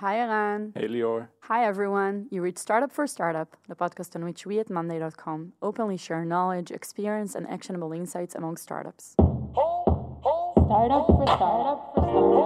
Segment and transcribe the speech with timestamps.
[0.00, 0.74] Hi, Eran.
[0.76, 1.26] Hey, Lior.
[1.40, 2.28] Hi, everyone.
[2.30, 6.70] You reach Startup for Startup, the podcast on which we at Monday.com openly share knowledge,
[6.70, 9.16] experience, and actionable insights among startups.
[9.18, 12.38] Startup for Startup for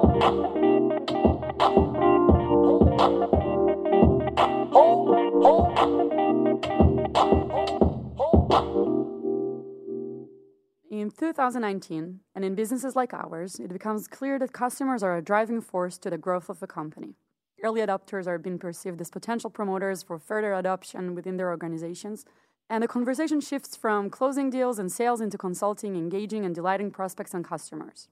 [10.91, 15.61] In 2019, and in businesses like ours, it becomes clear that customers are a driving
[15.61, 17.17] force to the growth of a company.
[17.63, 22.25] Early adopters are being perceived as potential promoters for further adoption within their organizations,
[22.69, 27.35] and the conversation shifts from closing deals and sales into consulting, engaging, and delighting prospects
[27.35, 28.09] and customers.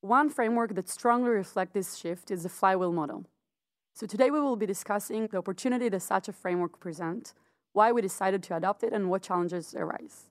[0.00, 3.26] One framework that strongly reflects this shift is the flywheel model.
[3.92, 7.34] So today we will be discussing the opportunity that such a framework presents,
[7.72, 10.30] why we decided to adopt it, and what challenges arise.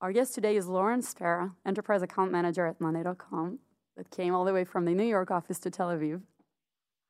[0.00, 3.58] Our guest today is Lauren Spera, Enterprise Account Manager at Monday.com,
[3.96, 6.20] that came all the way from the New York office to Tel Aviv.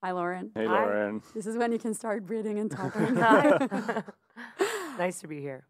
[0.04, 0.50] Hi, Lauren.
[0.54, 1.22] Hey, Lauren.
[1.34, 3.14] This is when you can start breathing and talking.
[4.98, 5.64] nice to be here.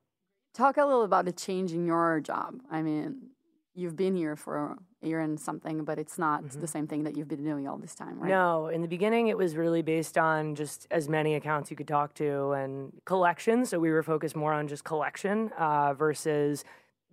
[0.52, 2.56] Talk a little about the change in your job.
[2.68, 3.28] I mean,
[3.76, 6.60] you've been here for a year and something, but it's not mm-hmm.
[6.60, 8.28] the same thing that you've been doing all this time, right?
[8.28, 8.66] No.
[8.66, 12.12] In the beginning, it was really based on just as many accounts you could talk
[12.14, 13.64] to and collection.
[13.64, 16.64] So we were focused more on just collection uh, versus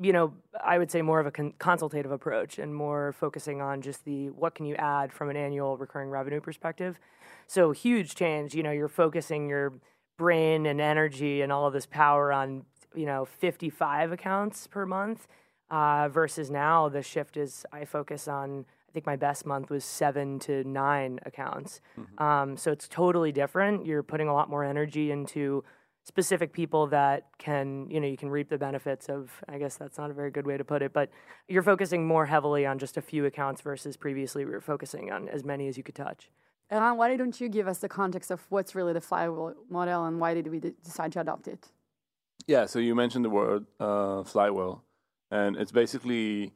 [0.02, 3.82] you know, I would say more of a con- consultative approach and more focusing on
[3.82, 7.00] just the what can you add from an annual recurring revenue perspective.
[7.48, 8.56] So huge change.
[8.56, 9.74] You know, you're focusing your
[10.18, 15.28] brain and energy and all of this power on you know 55 accounts per month
[15.70, 18.66] uh, versus now the shift is I focus on.
[18.90, 21.80] I think my best month was seven to nine accounts.
[21.98, 22.22] Mm-hmm.
[22.22, 23.86] Um, so it's totally different.
[23.86, 25.64] You're putting a lot more energy into
[26.04, 29.98] specific people that can, you know, you can reap the benefits of, I guess that's
[29.98, 31.10] not a very good way to put it, but
[31.48, 35.30] you're focusing more heavily on just a few accounts versus previously we were focusing on
[35.30, 36.32] as many as you could touch.
[36.72, 40.20] Eran, why don't you give us the context of what's really the flywheel model and
[40.20, 41.68] why did we decide to adopt it?
[42.48, 44.84] Yeah, so you mentioned the word uh, flywheel,
[45.30, 46.54] and it's basically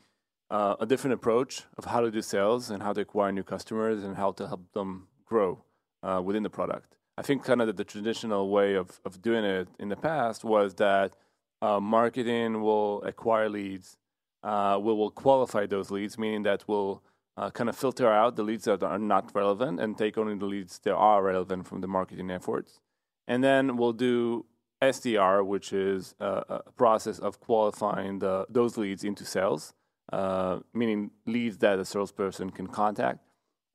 [0.50, 4.04] uh, a different approach of how to do sales and how to acquire new customers
[4.04, 5.64] and how to help them grow
[6.02, 6.95] uh, within the product.
[7.18, 10.44] I think kind of the, the traditional way of, of doing it in the past
[10.44, 11.14] was that
[11.62, 13.98] uh, marketing will acquire leads,
[14.44, 17.02] uh, we will qualify those leads, meaning that we'll
[17.38, 20.46] uh, kind of filter out the leads that are not relevant and take only the
[20.46, 22.80] leads that are relevant from the marketing efforts.
[23.28, 24.46] And then we'll do
[24.82, 29.74] SDR, which is a, a process of qualifying the, those leads into sales,
[30.14, 33.20] uh, meaning leads that a salesperson can contact.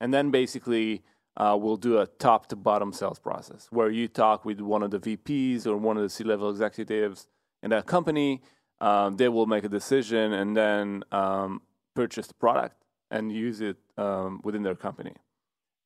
[0.01, 1.03] And then basically,
[1.37, 4.91] uh, we'll do a top to bottom sales process where you talk with one of
[4.91, 7.27] the VPs or one of the C level executives
[7.63, 8.43] in that company.
[8.81, 11.63] Um, they will make a decision and then um,
[11.95, 15.13] purchase the product and use it um, within their company.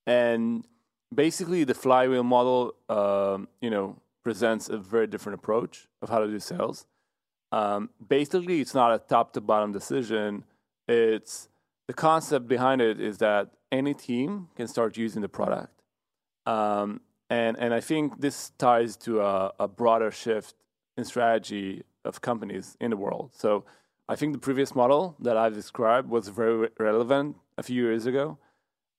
[0.06, 0.66] And
[1.15, 6.26] basically, the flywheel model, um, you know, presents a very different approach of how to
[6.26, 6.87] do sales.
[7.53, 10.44] Um, basically, it's not a top to bottom decision.
[10.88, 11.49] It's
[11.87, 15.83] the concept behind it is that any team can start using the product.
[16.47, 20.55] Um, and, and I think this ties to a, a, broader shift
[20.97, 23.31] in strategy of companies in the world.
[23.35, 23.65] So
[24.09, 28.39] I think the previous model that I've described was very relevant a few years ago.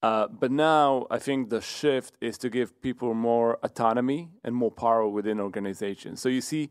[0.01, 4.71] Uh, but now I think the shift is to give people more autonomy and more
[4.71, 6.19] power within organizations.
[6.19, 6.69] So you see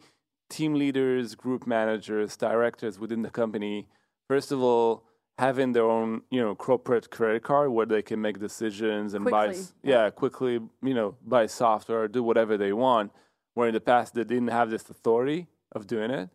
[0.51, 3.89] team leaders, group managers, directors within the company,
[4.29, 5.05] first of all,
[5.39, 9.55] having their own you know corporate credit card where they can make decisions and quickly.
[9.55, 10.11] buy yeah.
[10.11, 13.11] quickly you know buy software do whatever they want
[13.55, 16.29] where in the past they didn't have this authority of doing it.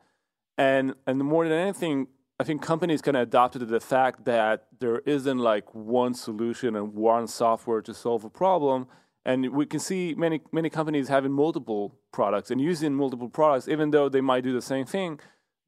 [0.58, 2.08] And and more than anything
[2.40, 6.76] i think companies kind of adopted to the fact that there isn't like one solution
[6.76, 8.88] and one software to solve a problem.
[9.26, 13.92] And we can see many many companies having multiple products and using multiple products even
[13.92, 15.20] though they might do the same thing.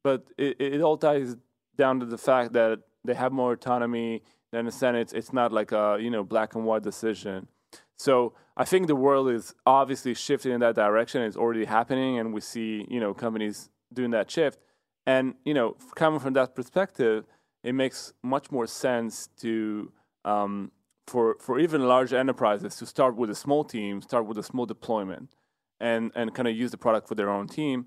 [0.04, 1.36] But it, it all ties
[1.76, 4.22] down to the fact that they have more autonomy.
[4.52, 5.12] than the Senate.
[5.14, 7.48] it's not like a you know black and white decision.
[7.96, 11.22] So I think the world is obviously shifting in that direction.
[11.22, 14.58] It's already happening, and we see you know companies doing that shift.
[15.06, 17.24] And you know, coming from that perspective,
[17.64, 19.92] it makes much more sense to
[20.24, 20.70] um,
[21.06, 24.66] for for even large enterprises to start with a small team, start with a small
[24.66, 25.34] deployment,
[25.80, 27.86] and and kind of use the product for their own team.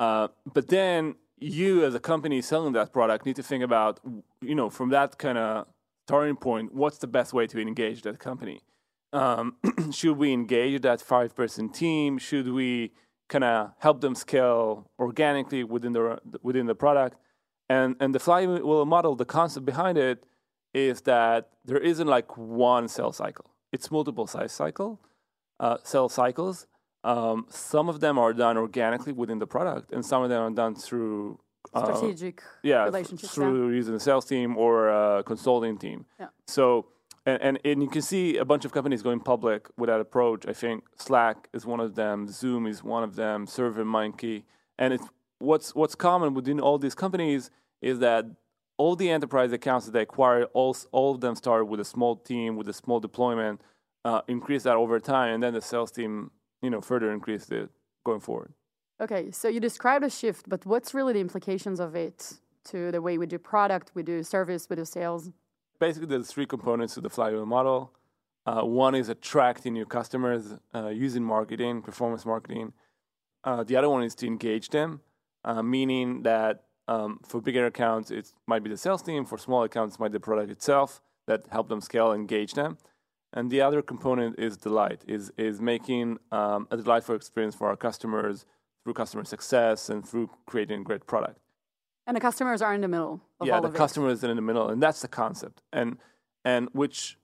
[0.00, 4.00] Uh, but then you as a company selling that product need to think about
[4.40, 5.66] you know from that kind of
[6.06, 8.60] starting point what's the best way to engage that company?
[9.12, 9.56] Um,
[9.92, 12.18] should we engage that five person team?
[12.18, 12.92] Should we
[13.28, 17.16] kind of help them scale organically within the within the product?
[17.68, 20.24] And and the flywheel model the concept behind it
[20.72, 23.46] is that there isn't like one sales cycle.
[23.72, 25.00] It's multiple size cycle
[25.60, 26.66] uh, sales cycles.
[27.04, 30.54] Um, some of them are done organically within the product, and some of them are
[30.54, 31.38] done through
[31.74, 33.76] uh, strategic yeah, relationships through yeah.
[33.76, 36.06] using the sales team or a consulting team.
[36.18, 36.28] Yeah.
[36.46, 36.86] So
[37.26, 40.46] and, and, and you can see a bunch of companies going public with that approach.
[40.46, 44.44] I think Slack is one of them, Zoom is one of them, SurveyMonkey,
[44.78, 45.04] and it's
[45.38, 48.26] what's what's common within all these companies is that
[48.76, 52.16] all the enterprise accounts that they acquire, all all of them start with a small
[52.16, 53.60] team with a small deployment,
[54.04, 56.30] uh, increase that over time, and then the sales team,
[56.64, 57.68] you know, further increase it
[58.04, 58.52] going forward.
[59.00, 62.34] Okay, so you described a shift, but what's really the implications of it
[62.70, 65.30] to the way we do product, we do service, we do sales?
[65.78, 67.92] basically there's three components to the flywheel model.
[68.46, 72.72] Uh, one is attracting new customers uh, using marketing, performance marketing.
[73.42, 75.00] Uh, the other one is to engage them,
[75.44, 79.24] uh, meaning that um, for bigger accounts, it might be the sales team.
[79.24, 82.52] For small accounts, it might be the product itself that help them scale, and engage
[82.52, 82.76] them.
[83.36, 87.76] And the other component is delight, is is making um, a delightful experience for our
[87.76, 88.46] customers
[88.84, 91.40] through customer success and through creating a great product.
[92.06, 93.20] And the customers are in the middle.
[93.42, 95.98] yeah, the of customer is in the middle, and that's the concept, and
[96.44, 97.18] and which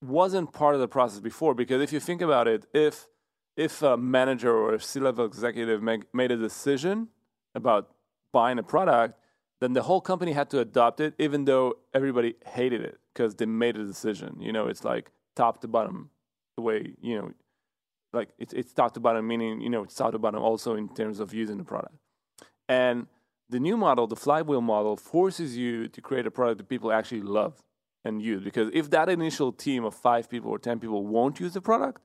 [0.00, 1.54] wasn't part of the process before.
[1.54, 3.08] Because if you think about it, if
[3.56, 7.08] if a manager or a C-level executive make, made a decision
[7.54, 7.90] about
[8.32, 9.18] buying a product,
[9.60, 13.46] then the whole company had to adopt it, even though everybody hated it because they
[13.46, 14.36] made a decision.
[14.38, 16.10] You know, it's like top to bottom,
[16.56, 17.30] the way you know,
[18.12, 20.88] like it's it's top to bottom, meaning you know it's top to bottom also in
[20.88, 21.94] terms of using the product,
[22.68, 23.06] and
[23.48, 27.22] the new model, the flywheel model, forces you to create a product that people actually
[27.22, 27.62] love
[28.04, 28.42] and use.
[28.42, 32.00] Because if that initial team of five people or 10 people won't use the product,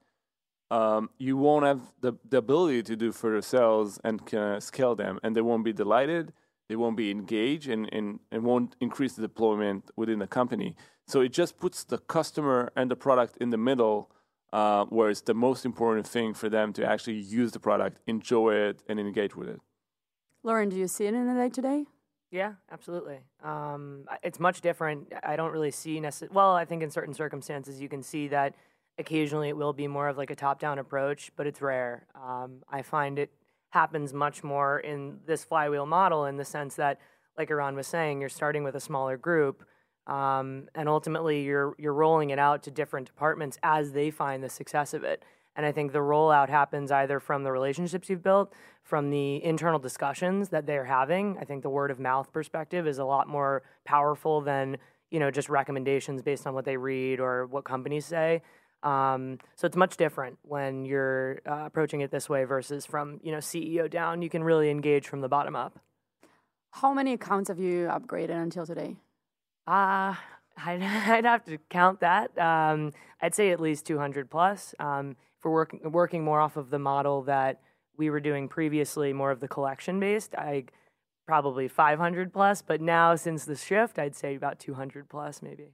[0.70, 5.20] um, you won't have the, the ability to do further sales and of scale them.
[5.24, 6.34] And they won't be delighted,
[6.72, 10.76] they won't be engaged, and, and, and won't increase the deployment within the company.
[11.06, 14.10] So it just puts the customer and the product in the middle.
[14.54, 18.54] Uh, where it's the most important thing for them to actually use the product, enjoy
[18.54, 19.62] it, and engage with it.
[20.44, 21.86] Lauren, do you see it in the day today?
[22.32, 23.20] Yeah, absolutely.
[23.42, 25.14] Um, it's much different.
[25.24, 26.36] I don't really see necessarily.
[26.36, 28.56] Well, I think in certain circumstances you can see that
[28.98, 32.06] occasionally it will be more of like a top-down approach, but it's rare.
[32.14, 33.32] Um, I find it
[33.72, 37.00] happens much more in this flywheel model in the sense that,
[37.38, 39.66] like Eran was saying, you're starting with a smaller group,
[40.08, 44.50] um, and ultimately you're you're rolling it out to different departments as they find the
[44.50, 45.24] success of it.
[45.56, 48.54] And I think the rollout happens either from the relationships you've built,
[48.84, 51.38] from the internal discussions that they're having.
[51.40, 54.78] I think the word of mouth perspective is a lot more powerful than
[55.10, 58.42] you know just recommendations based on what they read or what companies say.
[58.84, 63.32] Um, so it's much different when you're uh, approaching it this way versus from you
[63.32, 64.22] know CEO down.
[64.22, 65.80] You can really engage from the bottom up.
[66.72, 68.96] How many accounts have you upgraded until today?
[69.68, 70.16] Uh,
[70.58, 72.38] I'd, I'd have to count that.
[72.38, 74.74] Um, I'd say at least 200 plus.
[74.80, 77.62] Um, for working working more off of the model that
[77.98, 80.36] we were doing previously, more of the collection based.
[80.36, 80.66] I
[81.28, 85.74] probably 500 plus, but now since the shift, I'd say about 200 plus maybe.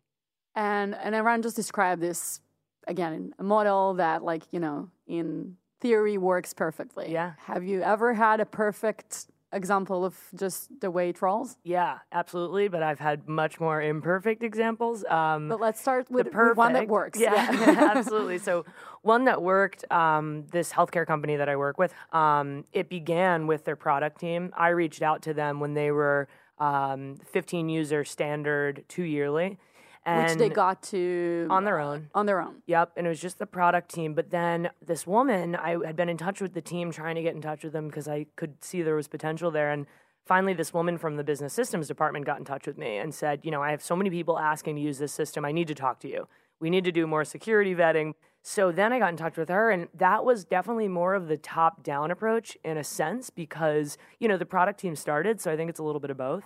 [0.56, 2.42] And and Eran just described this
[2.88, 7.12] again, a model that like you know in theory works perfectly.
[7.12, 7.34] Yeah.
[7.46, 11.58] Have you ever had a perfect example of just the way it rolls?
[11.64, 12.68] Yeah, absolutely.
[12.68, 15.06] But I've had much more imperfect examples.
[15.06, 17.20] Um, but let's start with, with one that works.
[17.20, 17.92] Yeah, yeah.
[17.96, 18.40] absolutely.
[18.40, 18.66] So
[19.02, 23.66] one that worked, um, this healthcare company that I work with, um, it began with
[23.66, 24.52] their product team.
[24.58, 26.28] I reached out to them when they were
[26.60, 29.60] um, 15 user standard two yearly.
[30.08, 32.10] And Which they got to on their own.
[32.16, 32.62] On their own.
[32.66, 32.94] Yep.
[32.96, 34.14] And it was just the product team.
[34.14, 37.36] But then this woman, I had been in touch with the team, trying to get
[37.36, 39.70] in touch with them because I could see there was potential there.
[39.70, 39.86] And
[40.26, 43.42] finally, this woman from the business systems department got in touch with me and said,
[43.44, 45.44] You know, I have so many people asking to use this system.
[45.44, 46.30] I need to talk to you.
[46.62, 48.14] We need to do more security vetting.
[48.42, 51.36] So then I got in touch with her, and that was definitely more of the
[51.36, 55.42] top down approach in a sense because, you know, the product team started.
[55.42, 56.46] So I think it's a little bit of both.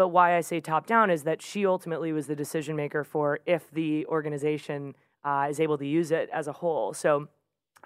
[0.00, 3.40] But why I say top down is that she ultimately was the decision maker for
[3.44, 6.94] if the organization uh, is able to use it as a whole.
[6.94, 7.28] So,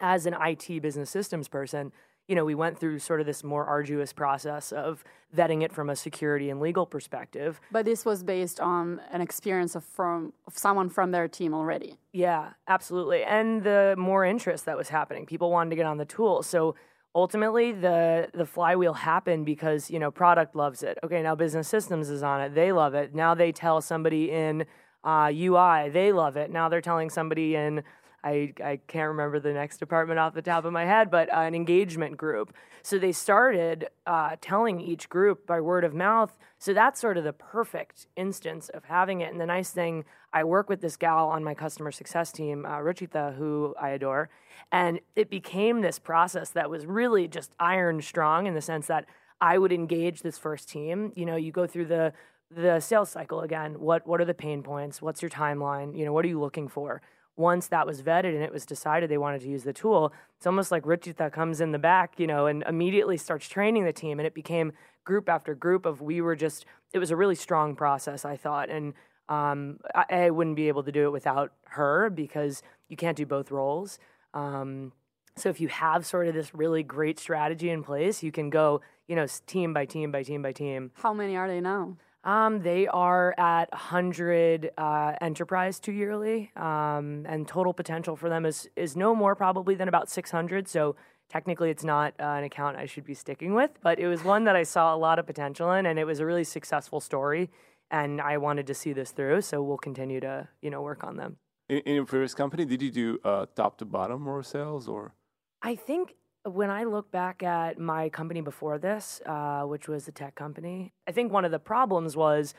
[0.01, 1.91] as an IT business systems person,
[2.29, 5.03] you know, we went through sort of this more arduous process of
[5.37, 7.61] vetting it from a security and legal perspective.
[7.73, 11.99] But this was based on an experience of from of someone from their team already.
[12.13, 13.25] Yeah, absolutely.
[13.25, 16.45] And the more interest that was happening, people wanted to get on the tool.
[16.45, 16.77] So
[17.15, 20.99] ultimately the the flywheel happened because you know product loves it.
[21.05, 22.55] Okay now business systems is on it.
[22.55, 23.15] They love it.
[23.15, 24.67] Now they tell somebody in
[25.05, 26.51] uh, ui they love it.
[26.51, 27.83] Now they're telling somebody in
[28.25, 31.41] I, I can't remember the next department off the top of my head, but uh,
[31.41, 32.55] an engagement group.
[32.83, 36.37] So they started uh, telling each group by word of mouth.
[36.59, 39.31] So that's sort of the perfect instance of having it.
[39.31, 42.79] And the nice thing, I work with this gal on my customer success team, uh,
[42.79, 44.31] Ruchita, who I adore.
[44.73, 49.05] And it became this process that was really just iron strong in the sense that
[49.41, 51.13] I would engage this first team.
[51.15, 52.13] You know, you go through the
[52.51, 53.81] the sales cycle again.
[53.81, 55.03] What what are the pain points?
[55.03, 55.97] What's your timeline?
[55.97, 57.03] You know, what are you looking for?
[57.37, 60.47] Once that was vetted and it was decided they wanted to use the tool, it's
[60.47, 64.21] almost like Ruchita comes in the back, you know, and immediately starts training the team.
[64.21, 64.73] And it became
[65.05, 66.65] group after group of we were just.
[66.93, 68.95] It was a really strong process, I thought, and
[69.29, 73.25] um, I, I, wouldn't be able to do it without her because you can't do
[73.25, 73.99] both roles.
[74.35, 74.93] Um,
[75.37, 78.83] so if you have sort of this really great strategy in place, you can go,
[79.09, 80.93] you know, team by team by team by team.
[80.95, 81.97] How many are they now?
[82.25, 88.47] Um, they are at 100 uh, enterprise two yearly, um, and total potential for them
[88.47, 90.67] is is no more probably than about 600.
[90.67, 90.97] So
[91.29, 94.45] technically, it's not uh, an account I should be sticking with, but it was one
[94.45, 97.51] that I saw a lot of potential in, and it was a really successful story,
[97.91, 99.43] and I wanted to see this through.
[99.43, 101.37] So we'll continue to you know work on them.
[101.69, 105.15] In, in your previous company, did you do uh, top to bottom more sales or?
[105.61, 106.15] I think
[106.45, 110.93] when I look back at my company before this, uh, which was a tech company,
[111.07, 112.55] I think one of the problems was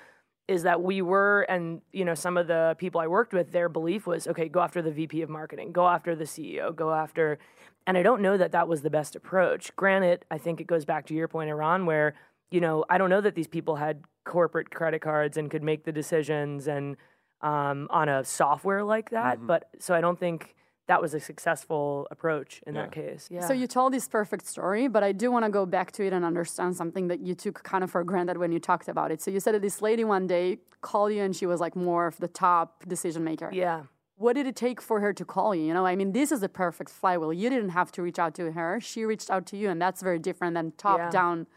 [0.47, 3.69] is that we were and you know some of the people I worked with their
[3.69, 7.39] belief was okay go after the VP of marketing go after the CEO go after
[7.87, 10.85] and I don't know that that was the best approach granted I think it goes
[10.85, 12.13] back to your point Eran where
[12.51, 15.83] you know I don't know that these people had corporate credit cards and could make
[15.83, 16.95] the decisions and
[17.41, 19.47] um, on a software like that mm-hmm.
[19.47, 20.55] but so I don't think
[20.87, 22.81] that was a successful approach in yeah.
[22.81, 23.27] that case.
[23.31, 23.47] Yeah.
[23.47, 26.13] So you told this perfect story, but I do want to go back to it
[26.13, 29.21] and understand something that you took kind of for granted when you talked about it.
[29.21, 32.05] So you said that this lady one day called you and she was like more
[32.05, 33.49] of the top decision maker.
[33.51, 33.83] Yeah.
[34.17, 35.65] What did it take for her to call you?
[35.65, 37.33] You know, I mean, this is a perfect flywheel.
[37.33, 40.01] You didn't have to reach out to her; she reached out to you, and that's
[40.01, 41.47] very different than top-down,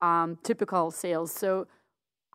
[0.00, 1.30] um, typical sales.
[1.30, 1.66] So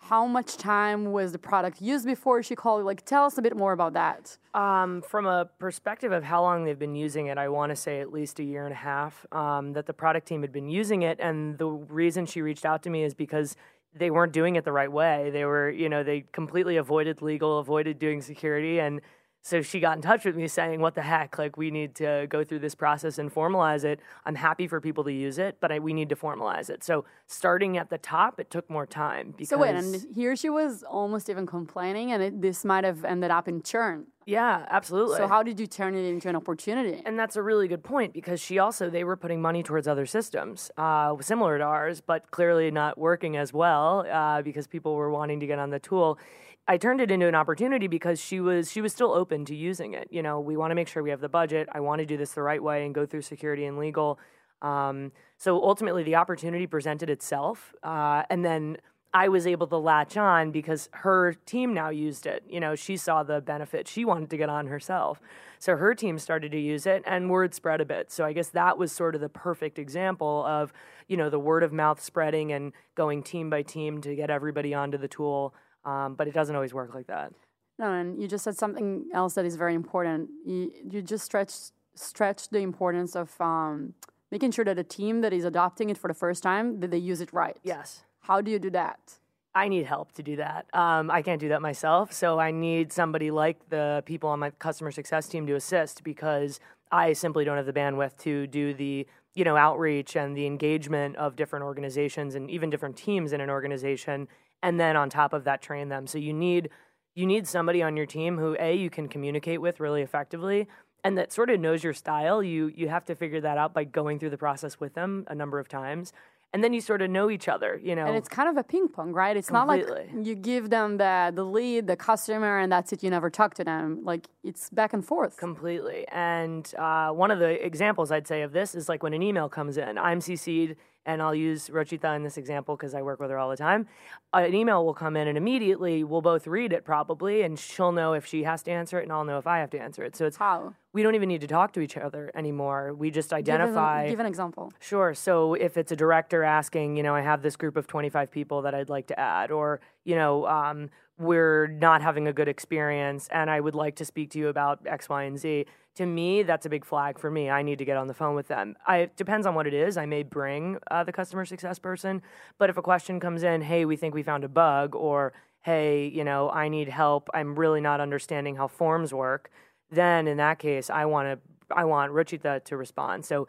[0.01, 2.85] how much time was the product used before she called?
[2.85, 4.37] Like, tell us a bit more about that.
[4.53, 8.01] Um, from a perspective of how long they've been using it, I want to say
[8.01, 11.01] at least a year and a half um, that the product team had been using
[11.01, 11.19] it.
[11.19, 13.55] And the reason she reached out to me is because
[13.95, 15.29] they weren't doing it the right way.
[15.31, 19.01] They were, you know, they completely avoided legal, avoided doing security, and
[19.45, 21.37] so she got in touch with me saying, "What the heck?
[21.37, 23.99] Like, we need to go through this process and formalize it.
[24.25, 27.05] I'm happy for people to use it, but I, we need to formalize it." So,
[27.27, 29.35] starting at the top, it took more time.
[29.37, 33.05] Because so wait, and here she was almost even complaining, and it, this might have
[33.05, 34.07] ended up in churn.
[34.25, 35.17] Yeah, absolutely.
[35.17, 37.03] So, how did you turn it into an opportunity?
[37.05, 40.07] And that's a really good point because she also they were putting money towards other
[40.07, 45.11] systems uh, similar to ours, but clearly not working as well uh, because people were
[45.11, 46.17] wanting to get on the tool
[46.67, 49.93] I turned it into an opportunity because she was she was still open to using
[49.93, 50.07] it.
[50.11, 51.69] You know, we want to make sure we have the budget.
[51.71, 54.19] I want to do this the right way and go through security and legal.
[54.61, 58.77] Um, so ultimately, the opportunity presented itself, uh, and then
[59.15, 62.43] I was able to latch on because her team now used it.
[62.49, 63.87] You know, she saw the benefit.
[63.87, 65.21] She wanted to get on herself.
[65.57, 68.11] So her team started to use it and word spread a bit.
[68.11, 70.73] So I guess that was sort of the perfect example of,
[71.07, 74.73] you know, the word of mouth spreading and going team by team to get everybody
[74.73, 75.53] onto the tool.
[75.85, 77.31] Um, but it doesn't always work like that.
[77.77, 80.29] No, and you just said something else that is very important.
[80.45, 81.51] You, you just stretch
[81.97, 83.93] stretch the importance of um,
[84.29, 86.97] making sure that a team that is adopting it for the first time that they
[86.97, 87.57] use it right.
[87.63, 88.03] Yes.
[88.21, 89.19] How do you do that?
[89.53, 90.65] I need help to do that.
[90.73, 94.49] Um, I can't do that myself, so I need somebody like the people on my
[94.49, 96.59] customer success team to assist because
[96.91, 101.15] I simply don't have the bandwidth to do the you know outreach and the engagement
[101.15, 104.27] of different organizations and even different teams in an organization
[104.65, 106.69] and then on top of that train them so you need
[107.13, 110.67] you need somebody on your team who a you can communicate with really effectively
[111.03, 113.83] and that sort of knows your style you you have to figure that out by
[113.83, 116.11] going through the process with them a number of times
[116.55, 118.05] and then you sort of know each other, you know.
[118.05, 119.35] And it's kind of a ping pong, right?
[119.35, 119.89] It's Completely.
[119.89, 123.03] not like you give them the the lead, the customer, and that's it.
[123.03, 124.05] You never talk to them.
[124.05, 125.35] Like it's back and forth.
[125.35, 126.07] Completely.
[126.13, 129.49] And uh, one of the examples I'd say of this is like when an email
[129.49, 133.29] comes in, I'm CC'd and I'll use Ruchita in this example because I work with
[133.29, 133.87] her all the time.
[134.33, 137.91] Uh, an email will come in, and immediately we'll both read it probably, and she'll
[137.91, 140.03] know if she has to answer it, and I'll know if I have to answer
[140.03, 140.15] it.
[140.15, 142.93] So it's how we don't even need to talk to each other anymore.
[142.93, 144.03] We just identify.
[144.03, 144.73] Give an, give an example.
[144.79, 145.13] Sure.
[145.13, 148.61] So if it's a director asking, you know, I have this group of 25 people
[148.63, 153.27] that I'd like to add, or you know, um, we're not having a good experience,
[153.31, 156.43] and I would like to speak to you about X, Y, and Z to me,
[156.43, 157.49] that's a big flag for me.
[157.49, 158.75] I need to get on the phone with them.
[158.85, 159.97] I, it depends on what it is.
[159.97, 162.21] I may bring uh, the customer success person,
[162.57, 166.07] but if a question comes in, hey, we think we found a bug, or hey,
[166.07, 167.29] you know, I need help.
[167.33, 169.49] I'm really not understanding how forms work.
[169.89, 173.25] then in that case, I want to I want Ruchita to respond.
[173.25, 173.47] So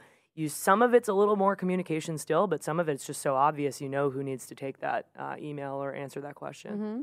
[0.49, 3.81] some of it's a little more communication still, but some of it's just so obvious
[3.81, 6.73] you know who needs to take that uh, email or answer that question.
[6.73, 7.01] Mm-hmm.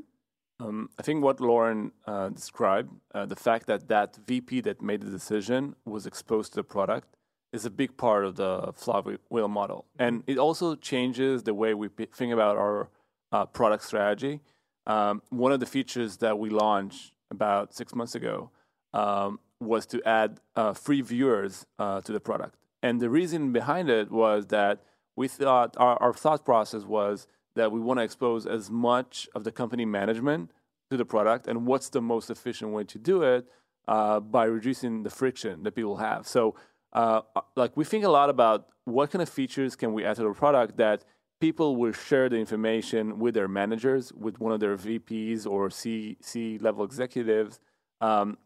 [0.60, 5.02] Um, I think what Lauren uh, described, uh, the fact that that VP that made
[5.02, 7.08] the decision was exposed to the product,
[7.52, 11.88] is a big part of the flywheel model, and it also changes the way we
[11.88, 12.90] think about our
[13.32, 14.42] uh, product strategy.
[14.88, 18.50] Um, one of the features that we launched about six months ago
[18.94, 23.90] um, was to add uh, free viewers uh, to the product, and the reason behind
[23.90, 24.84] it was that
[25.16, 29.44] we thought our, our thought process was that we want to expose as much of
[29.44, 30.52] the company management
[30.90, 33.46] to the product and what's the most efficient way to do it
[33.88, 36.28] uh, by reducing the friction that people have.
[36.28, 36.56] So,
[36.94, 37.22] uh,
[37.56, 40.32] like we think a lot about what kind of features can we add to the
[40.34, 41.04] product that
[41.42, 46.18] people will share the information with their managers, with one of their VPs or C
[46.22, 47.60] C level executives.
[48.00, 48.38] Um,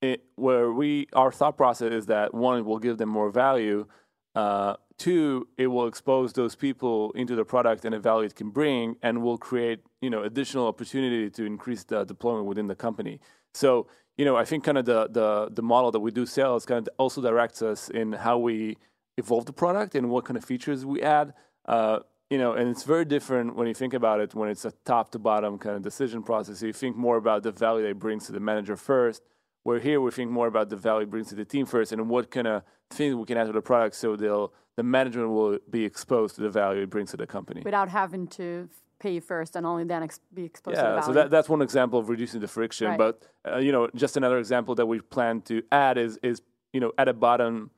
[0.00, 3.86] it, where we our thought process is that one, will give them more value.
[4.34, 8.50] Uh, Two, it will expose those people into the product and the value it can
[8.50, 13.20] bring, and will create you know additional opportunity to increase the deployment within the company.
[13.52, 13.86] So
[14.16, 16.86] you know, I think kind of the the the model that we do sales kind
[16.86, 18.76] of also directs us in how we
[19.18, 21.34] evolve the product and what kind of features we add.
[21.66, 22.00] Uh,
[22.30, 25.12] you know, and it's very different when you think about it when it's a top
[25.12, 26.58] to bottom kind of decision process.
[26.58, 29.22] So you think more about the value that it brings to the manager first.
[29.66, 32.08] Where here we think more about the value it brings to the team first, and
[32.08, 35.58] what kind of things we can add to the product so they'll the management will
[35.68, 38.68] be exposed to the value it brings to the company without having to
[39.00, 41.06] pay first and only then ex- be exposed yeah, to the value.
[41.06, 42.86] so that, that's one example of reducing the friction.
[42.88, 42.98] Right.
[42.98, 46.42] But uh, you know, just another example that we plan to add is is
[46.72, 47.70] you know add a button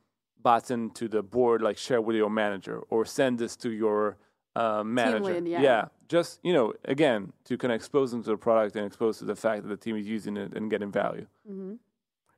[0.43, 4.17] button to the board like share with your manager or send this to your
[4.55, 5.39] uh, manager.
[5.39, 5.85] lead, yeah.
[6.07, 9.25] just you know again to kind of expose them to the product and expose to
[9.25, 11.27] the fact that the team is using it and getting value.
[11.49, 11.75] Mm-hmm.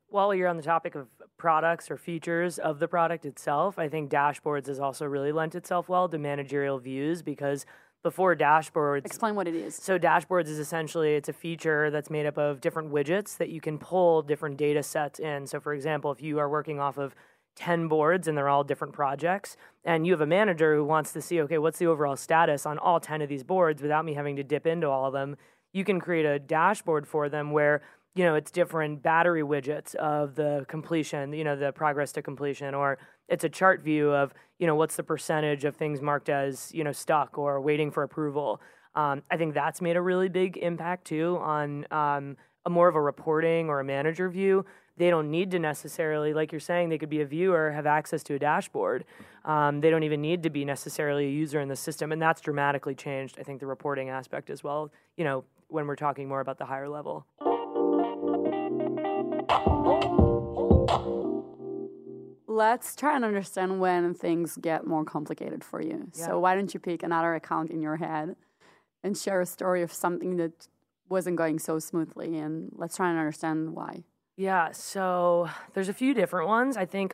[0.10, 4.12] While you're on the topic of products or features of the product itself, I think
[4.12, 7.65] dashboards has also really lent itself well to managerial views because
[8.03, 9.75] before dashboards Explain what it is.
[9.75, 13.62] so dashboards is essentially it's a feature that's made up of different widgets that you
[13.62, 15.46] can pull different data sets in.
[15.48, 17.15] So for example, if you are working off of
[17.62, 21.22] 10 boards and they're all different projects and you have a manager who wants to
[21.22, 24.36] see okay, what's the overall status on all 10 of these boards without me having
[24.36, 25.38] to dip into all of them,
[25.72, 27.83] you can create a dashboard for them where
[28.16, 32.74] you know it's different battery widgets of the completion you know the progress to completion
[32.74, 32.98] or
[33.29, 36.83] it's a chart view of you know what's the percentage of things marked as you
[36.83, 38.59] know stuck or waiting for approval.
[38.96, 42.96] Um, i think that's made a really big impact too on um, a more of
[42.96, 44.66] a reporting or a manager view
[44.98, 48.24] they don't need to necessarily like you're saying they could be a viewer have access
[48.24, 49.06] to a dashboard
[49.46, 52.42] um, they don't even need to be necessarily a user in the system and that's
[52.42, 56.42] dramatically changed i think the reporting aspect as well you know when we're talking more
[56.42, 57.25] about the higher level
[62.48, 66.12] Let's try and understand when things get more complicated for you.
[66.14, 66.25] Yeah.
[66.27, 68.36] So why don't you pick another account in your head
[69.04, 70.68] and share a story of something that
[71.08, 74.04] wasn't going so smoothly and let's try and understand why.
[74.42, 76.75] Yeah, so there's a few different ones.
[76.75, 77.14] I think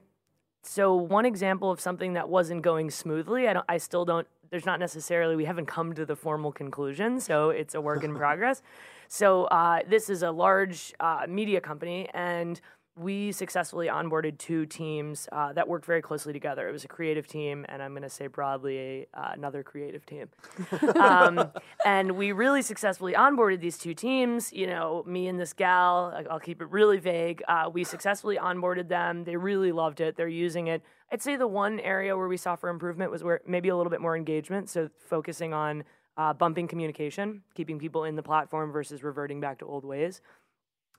[0.63, 4.66] so one example of something that wasn't going smoothly, I don't I still don't there's
[4.66, 8.62] not necessarily we haven't come to the formal conclusion, so it's a work in progress.
[9.10, 12.62] So uh, this is a large uh, media company and
[12.98, 16.68] we successfully onboarded two teams uh, that worked very closely together.
[16.68, 20.30] It was a creative team, and I'm going to say broadly uh, another creative team.
[21.00, 21.52] um,
[21.86, 24.52] and we really successfully onboarded these two teams.
[24.52, 27.44] You know, me and this gal, I'll keep it really vague.
[27.48, 29.24] Uh, we successfully onboarded them.
[29.24, 30.16] They really loved it.
[30.16, 30.82] They're using it.
[31.12, 33.92] I'd say the one area where we saw for improvement was where maybe a little
[33.92, 34.70] bit more engagement.
[34.70, 35.84] So focusing on
[36.18, 40.22] uh, bumping communication, keeping people in the platform versus reverting back to old ways.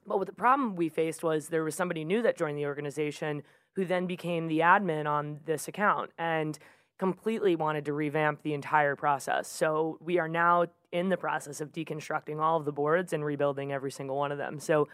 [0.09, 3.43] But what the problem we faced was there was somebody new that joined the organization
[3.75, 6.57] who then became the admin on this account and
[6.97, 9.47] completely wanted to revamp the entire process.
[9.47, 13.71] So we are now in the process of deconstructing all of the boards and rebuilding
[13.71, 14.59] every single one of them.
[14.59, 14.89] So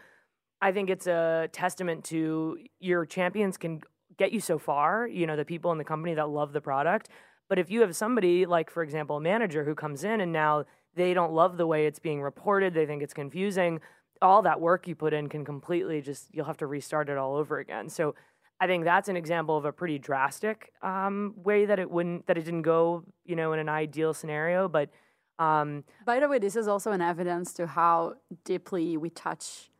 [0.60, 3.80] I think it's a testament to your champions can
[4.18, 7.08] get you so far, you know, the people in the company that love the product.
[7.48, 10.64] But if you have somebody like, for example, a manager who comes in and now
[10.94, 13.80] they don't love the way it's being reported, they think it's confusing,
[14.22, 17.36] all that work you put in can completely just, you'll have to restart it all
[17.36, 17.88] over again.
[17.88, 18.14] So
[18.60, 22.38] I think that's an example of a pretty drastic um, way that it wouldn't, that
[22.38, 24.68] it didn't go, you know, in an ideal scenario.
[24.68, 24.90] But
[25.38, 29.70] um, By the way, this is also an evidence to how deeply we touch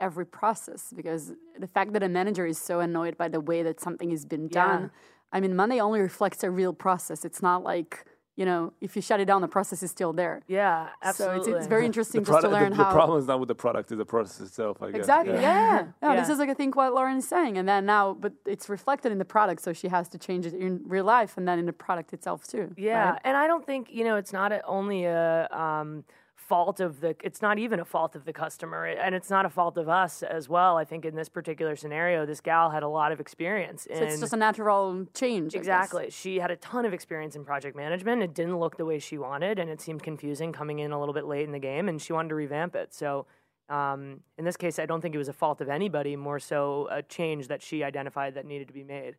[0.00, 3.80] every process because the fact that a manager is so annoyed by the way that
[3.80, 4.64] something has been Yeah.
[4.64, 4.90] done.
[5.32, 7.24] I mean, money only reflects a real process.
[7.24, 10.40] It's not like you know, if you shut it down, the process is still there.
[10.48, 11.44] Yeah, absolutely.
[11.44, 12.84] So it's, it's very interesting the just to learn the, how.
[12.84, 14.82] the problem is not with the product; it's the process itself.
[14.82, 15.00] I guess.
[15.00, 15.34] Exactly.
[15.34, 15.40] Yeah.
[15.42, 15.86] Yeah.
[16.00, 16.32] No, This Yeah.
[16.32, 19.18] is like I think what Lauren is saying, and then now, but it's reflected in
[19.18, 21.72] the product, so she has to change it in real life, and then in the
[21.74, 22.72] product itself too.
[22.78, 23.20] Yeah, right?
[23.24, 26.04] and I don't think you know it's not a, only a um,
[26.52, 27.16] fault of the.
[27.24, 30.22] It's not even a fault of the customer, and it's not a fault of us
[30.22, 30.76] as well.
[30.76, 33.86] I think in this particular scenario, this gal had a lot of experience.
[33.90, 35.54] So it's just a natural change.
[35.54, 36.10] Exactly.
[36.10, 38.22] She had a ton of experience in project management.
[38.22, 41.14] It didn't look the way she wanted, and it seemed confusing coming in a little
[41.14, 42.92] bit late in the game, and she wanted to revamp it.
[42.92, 43.24] So,
[43.70, 46.86] um, in this case, I don't think it was a fault of anybody, more so
[46.90, 49.16] a change that she identified that needed to be made.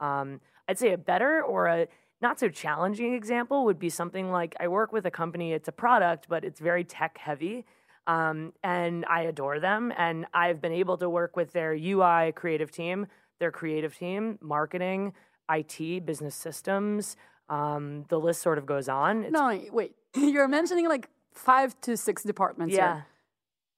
[0.00, 1.88] Um, I'd say a better or a
[2.20, 5.72] not so challenging example would be something like I work with a company, it's a
[5.72, 7.64] product, but it's very tech heavy.
[8.06, 9.92] Um, and I adore them.
[9.96, 13.06] And I've been able to work with their UI creative team,
[13.40, 15.14] their creative team, marketing,
[15.50, 17.16] IT, business systems.
[17.48, 19.24] Um, the list sort of goes on.
[19.24, 19.94] It's, No, wait.
[20.14, 22.74] You're mentioning like five to six departments.
[22.74, 22.94] yeah.
[22.94, 23.06] Here.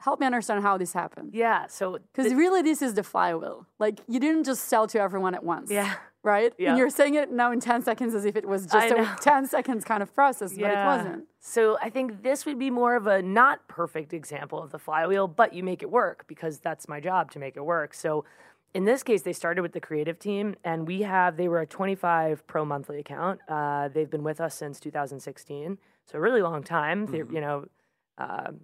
[0.00, 1.30] Help me understand how this happened.
[1.32, 1.66] Yeah.
[1.68, 3.66] So, Because really, this is the flywheel.
[3.78, 5.70] Like you didn't just sell to everyone at once.
[5.70, 5.94] yeah.
[6.26, 6.52] Right.
[6.58, 6.70] Yeah.
[6.70, 9.46] And you're saying it now in ten seconds as if it was just a ten
[9.46, 11.24] seconds kind of process, but it wasn't.
[11.38, 15.28] So I think this would be more of a not perfect example of the flywheel,
[15.28, 17.94] but you make it work because that's my job to make it work.
[17.94, 18.24] So
[18.74, 21.66] in this case, they started with the creative team, and we have they were a
[21.66, 23.38] 25 pro monthly account.
[23.48, 27.06] Uh, they've been with us since 2016, so a really long time.
[27.06, 27.66] They're you know,
[28.18, 28.62] um,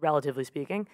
[0.00, 0.88] relatively speaking,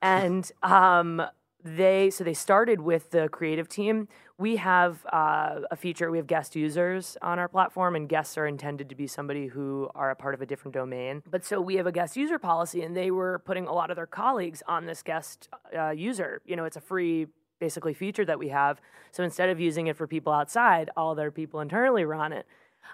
[0.00, 1.22] and um,
[1.64, 4.06] they so they started with the creative team.
[4.38, 6.10] We have uh, a feature.
[6.10, 9.88] We have guest users on our platform, and guests are intended to be somebody who
[9.94, 11.22] are a part of a different domain.
[11.30, 13.96] But so we have a guest user policy, and they were putting a lot of
[13.96, 16.42] their colleagues on this guest uh, user.
[16.44, 18.78] You know, it's a free basically feature that we have.
[19.12, 22.46] So instead of using it for people outside, all their people internally were on it.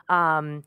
[0.09, 0.63] Um,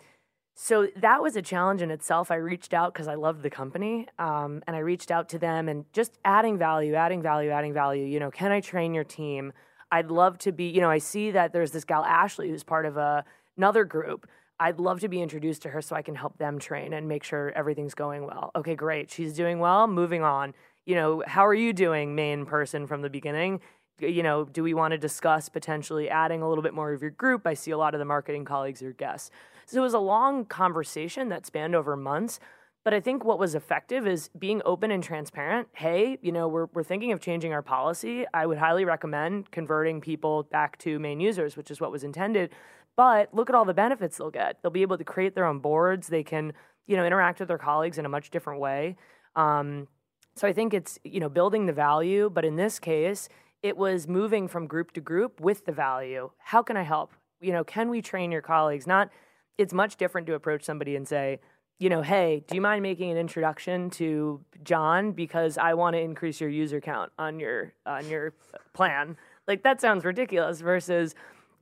[0.55, 2.31] so that was a challenge in itself.
[2.31, 5.69] I reached out because I loved the company, um, and I reached out to them
[5.69, 8.05] and just adding value, adding value, adding value.
[8.05, 9.53] You know, can I train your team?
[9.91, 10.65] I'd love to be.
[10.65, 13.23] You know, I see that there's this gal Ashley who's part of a,
[13.57, 14.27] another group.
[14.59, 17.23] I'd love to be introduced to her so I can help them train and make
[17.23, 18.51] sure everything's going well.
[18.55, 19.11] Okay, great.
[19.11, 19.87] She's doing well.
[19.87, 20.53] Moving on.
[20.85, 23.59] You know, how are you doing, main person from the beginning?
[23.99, 27.11] You know, do we want to discuss potentially adding a little bit more of your
[27.11, 27.47] group?
[27.47, 29.31] I see a lot of the marketing colleagues are guests.
[29.65, 32.39] So it was a long conversation that spanned over months.
[32.85, 35.67] But I think what was effective is being open and transparent.
[35.73, 38.25] Hey, you know, we're, we're thinking of changing our policy.
[38.31, 42.51] I would highly recommend converting people back to main users, which is what was intended.
[42.95, 44.61] But look at all the benefits they'll get.
[44.61, 46.09] They'll be able to create their own boards.
[46.09, 46.53] They can,
[46.85, 48.97] you know, interact with their colleagues in a much different way.
[49.35, 49.87] Um,
[50.35, 52.29] so I think it's, you know, building the value.
[52.29, 53.29] But in this case,
[53.63, 56.29] it was moving from group to group with the value.
[56.37, 57.13] How can I help?
[57.41, 58.85] You know, can we train your colleagues?
[58.85, 59.09] Not,
[59.57, 61.39] it's much different to approach somebody and say,
[61.77, 65.99] you know, hey, do you mind making an introduction to John because I want to
[65.99, 68.33] increase your user count on your on your
[68.73, 69.17] plan?
[69.47, 71.15] Like that sounds ridiculous versus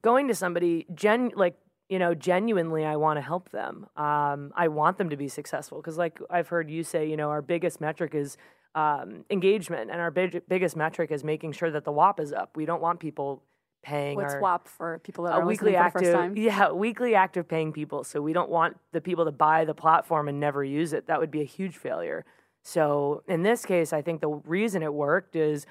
[0.04, 1.58] going to somebody gen like
[1.90, 3.88] you know genuinely I want to help them.
[3.98, 7.30] Um, I want them to be successful because like I've heard you say, you know,
[7.30, 8.38] our biggest metric is
[8.76, 12.56] um, engagement and our big, biggest metric is making sure that the WAP is up.
[12.56, 13.44] We don't want people
[13.84, 16.38] paying What's our WAP for people that are weekly listening for the active first time?
[16.38, 18.04] yeah weekly active paying people.
[18.04, 21.08] So we don't want the people to buy the platform and never use it.
[21.08, 22.26] That would be a huge failure.
[22.62, 25.66] So in this case i think the reason it worked is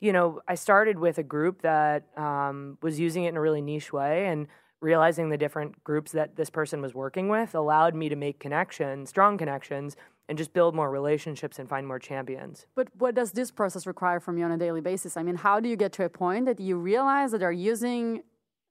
[0.00, 3.60] you know i started with a group that um, was using it in a really
[3.60, 4.46] niche way and
[4.80, 9.10] realizing the different groups that this person was working with allowed me to make connections
[9.10, 9.96] strong connections
[10.28, 14.20] and just build more relationships and find more champions But what does this process require
[14.20, 15.16] from you on a daily basis?
[15.16, 18.22] I mean, how do you get to a point that you realize that they're using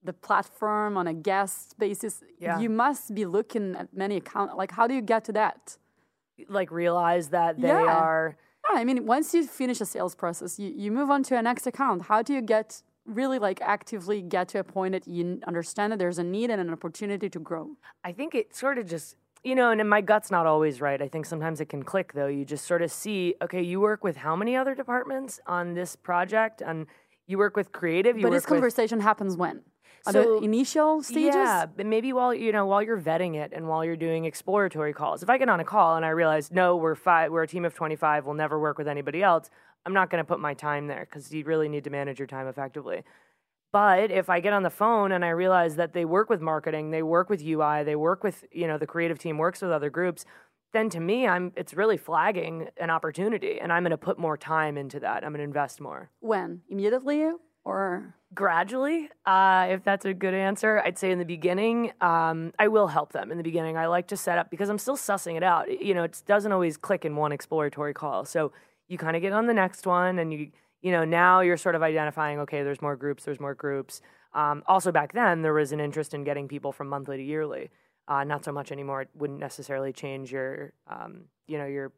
[0.03, 2.23] the platform on a guest basis?
[2.39, 2.59] Yeah.
[2.59, 4.53] You must be looking at many accounts.
[4.55, 5.77] Like, how do you get to that?
[6.49, 7.97] like realize that they Yeah.
[8.01, 8.37] are
[8.69, 11.41] Yeah, I mean, once you finish a sales process, you, you move on to a
[11.41, 11.99] next account.
[12.11, 15.99] How do you get really like actively get to a point that you understand that
[15.99, 17.65] there's a need and an opportunity to grow?
[18.03, 19.15] I think it sort of just,
[19.47, 21.01] you know, and my gut's not always right.
[21.01, 22.27] I think sometimes it can click though.
[22.27, 25.95] You just sort of see, okay, you work with how many other departments on this
[25.95, 26.61] project?
[26.61, 26.85] And
[27.27, 28.17] you work with creative.
[28.17, 29.61] You but this conversation happens when?
[30.11, 31.35] So- the initial stages?
[31.35, 34.93] Yeah, but maybe while you know while you're vetting it and while you're doing exploratory
[34.93, 35.23] calls.
[35.23, 37.63] If I get on a call and I realize no, we're five, we're a team
[37.63, 39.49] of 25, we'll never work with anybody else.
[39.85, 42.27] I'm not going to put my time there because you really need to manage your
[42.27, 43.03] time effectively.
[43.71, 46.91] But if I get on the phone and I realize that they work with marketing,
[46.91, 49.89] they work with UI, they work with you know the creative team works with other
[49.89, 50.25] groups,
[50.73, 54.37] then to me, I'm it's really flagging an opportunity, and I'm going to put more
[54.37, 55.23] time into that.
[55.23, 56.11] I'm going to invest more.
[56.19, 56.61] When?
[56.69, 57.31] Immediately?
[57.67, 62.67] or gradually uh, if that's a good answer i'd say in the beginning um, i
[62.67, 65.35] will help them in the beginning i like to set up because i'm still sussing
[65.35, 68.51] it out you know it doesn't always click in one exploratory call so
[68.87, 70.49] you kind of get on the next one and you
[70.87, 74.01] you know now you're sort of identifying okay there's more groups there's more groups
[74.33, 77.69] um, also back then there was an interest in getting people from monthly to yearly
[78.07, 81.91] uh, not so much anymore it wouldn't necessarily change your um, you know your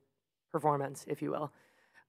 [0.51, 1.51] performance if you will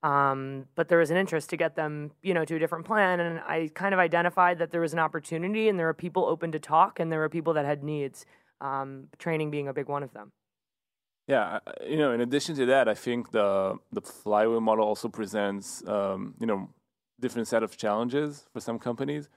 [0.03, 3.21] um, but there was an interest to get them, you know, to a different plan.
[3.21, 6.53] And I kind of identified that there was an opportunity and there were people open
[6.53, 8.25] to talk and there were people that had needs,
[8.63, 10.33] um, training being a big one of them.
[11.31, 15.81] Yeah, you know, in addition to that, I think the the flywheel model also presents,
[15.87, 16.71] um, you know,
[17.21, 19.29] different set of challenges for some companies.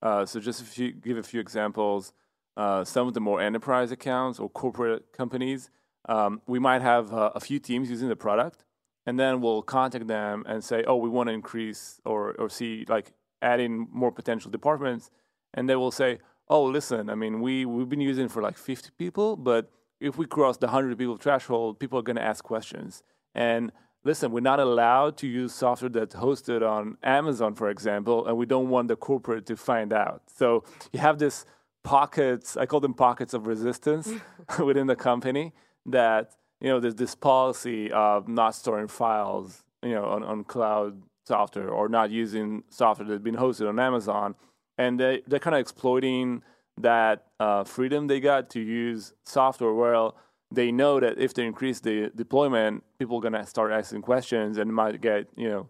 [0.00, 2.14] Uh, so just you give a few examples,
[2.56, 5.68] uh, some of the more enterprise accounts or corporate companies,
[6.08, 8.64] um, we might have uh, a few teams using the product,
[9.04, 12.86] and then we'll contact them and say, oh, we want to increase or, or see
[12.88, 13.12] like
[13.42, 15.10] adding more potential departments.
[15.52, 18.88] And they will say, oh, listen, I mean, we, we've been using for like 50
[18.98, 19.70] people, but
[20.02, 23.02] if we cross the 100 people threshold, people are going to ask questions.
[23.34, 23.72] And
[24.04, 28.46] listen, we're not allowed to use software that's hosted on Amazon, for example, and we
[28.46, 30.22] don't want the corporate to find out.
[30.26, 31.46] So you have this
[31.82, 34.12] pockets, I call them pockets of resistance
[34.58, 35.52] within the company
[35.86, 41.02] that you know, there's this policy of not storing files, you know, on, on cloud
[41.26, 44.36] software or not using software that's been hosted on Amazon.
[44.78, 46.42] And they, they're kind of exploiting
[46.78, 50.16] that uh, freedom they got to use software well
[50.50, 54.58] they know that if they increase the deployment people are going to start asking questions
[54.58, 55.68] and might get you know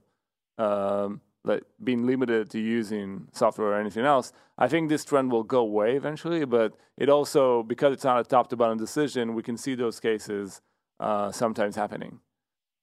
[0.65, 4.33] um, like being limited to using software or anything else.
[4.59, 8.25] I think this trend will go away eventually, but it also because it's not a
[8.25, 10.61] top to bottom decision, we can see those cases
[11.01, 12.21] uh, sometimes happening.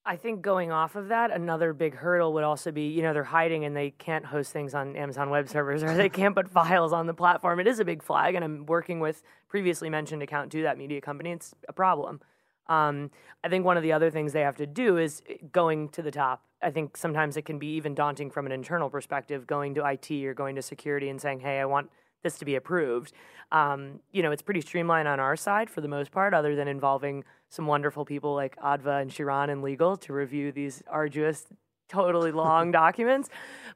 [0.09, 3.23] I think going off of that, another big hurdle would also be, you know, they're
[3.23, 6.91] hiding and they can't host things on Amazon web servers or they can't put files
[6.93, 7.59] on the platform.
[7.59, 10.99] It is a big flag, and I'm working with previously mentioned account to that media
[10.99, 11.29] company.
[11.29, 12.21] It's a problem.
[12.65, 13.11] Um,
[13.43, 16.09] I think one of the other things they have to do is going to the
[16.09, 16.43] top.
[16.59, 20.11] I think sometimes it can be even daunting from an internal perspective, going to IT
[20.25, 21.91] or going to security and saying, "Hey, I want
[22.23, 23.13] this to be approved."
[23.51, 26.67] Um, you know, it's pretty streamlined on our side for the most part, other than
[26.67, 31.45] involving some wonderful people like Adva and Shiran and legal to review these arduous,
[31.87, 33.29] totally long documents.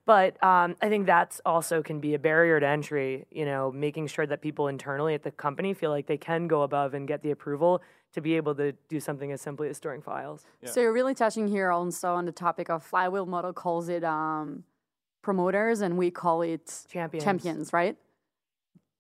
[0.06, 3.26] But um, I think that's also can be a barrier to entry.
[3.32, 6.62] You know, making sure that people internally at the company feel like they can go
[6.62, 7.82] above and get the approval
[8.14, 10.46] to be able to do something as simply as storing files.
[10.62, 10.70] Yeah.
[10.70, 14.64] So you're really touching here also on the topic of flywheel model calls it um,
[15.24, 17.24] promoters and we call it champions.
[17.24, 17.98] champions, right?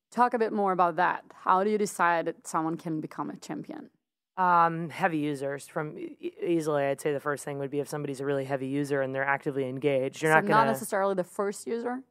[0.10, 1.24] Talk a bit more about that.
[1.44, 3.90] How do you decide that someone can become a champion?
[4.36, 5.96] Um, heavy users from
[6.42, 9.14] easily, I'd say the first thing would be if somebody's a really heavy user and
[9.14, 10.24] they're actively engaged.
[10.24, 12.02] You're so not gonna, not necessarily the first user.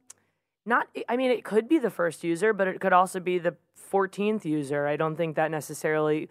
[0.65, 3.55] Not, I mean, it could be the first user, but it could also be the
[3.91, 4.87] 14th user.
[4.87, 6.29] I don't think that necessarily.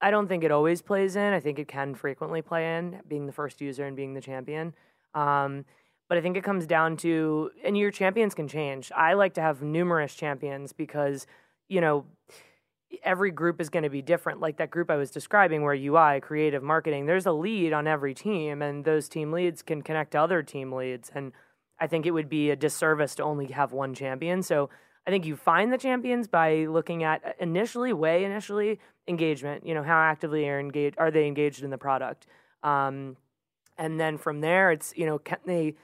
[0.00, 1.32] I don't think it always plays in.
[1.32, 4.74] I think it can frequently play in, being the first user and being the champion.
[5.14, 5.66] Um,
[6.08, 8.90] but I think it comes down to, and your champions can change.
[8.94, 11.26] I like to have numerous champions because,
[11.68, 12.04] you know,
[13.02, 14.40] every group is going to be different.
[14.40, 18.14] Like that group I was describing, where UI, creative, marketing, there's a lead on every
[18.14, 21.10] team, and those team leads can connect to other team leads.
[21.14, 21.32] And
[21.80, 24.42] I think it would be a disservice to only have one champion.
[24.42, 24.70] So
[25.06, 29.66] I think you find the champions by looking at uh, initially, way initially, engagement.
[29.66, 32.26] You know, how actively are engaged are they engaged in the product,
[32.62, 33.16] um,
[33.76, 35.74] and then from there, it's you know, can they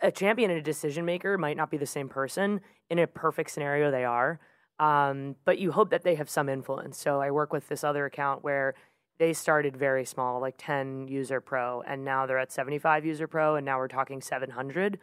[0.00, 2.60] a champion and a decision maker might not be the same person.
[2.88, 4.40] In a perfect scenario, they are.
[4.80, 6.98] Um, but you hope that they have some influence.
[6.98, 8.74] So I work with this other account where
[9.18, 13.56] they started very small, like 10 user pro, and now they're at 75 user pro,
[13.56, 14.98] and now we're talking 700.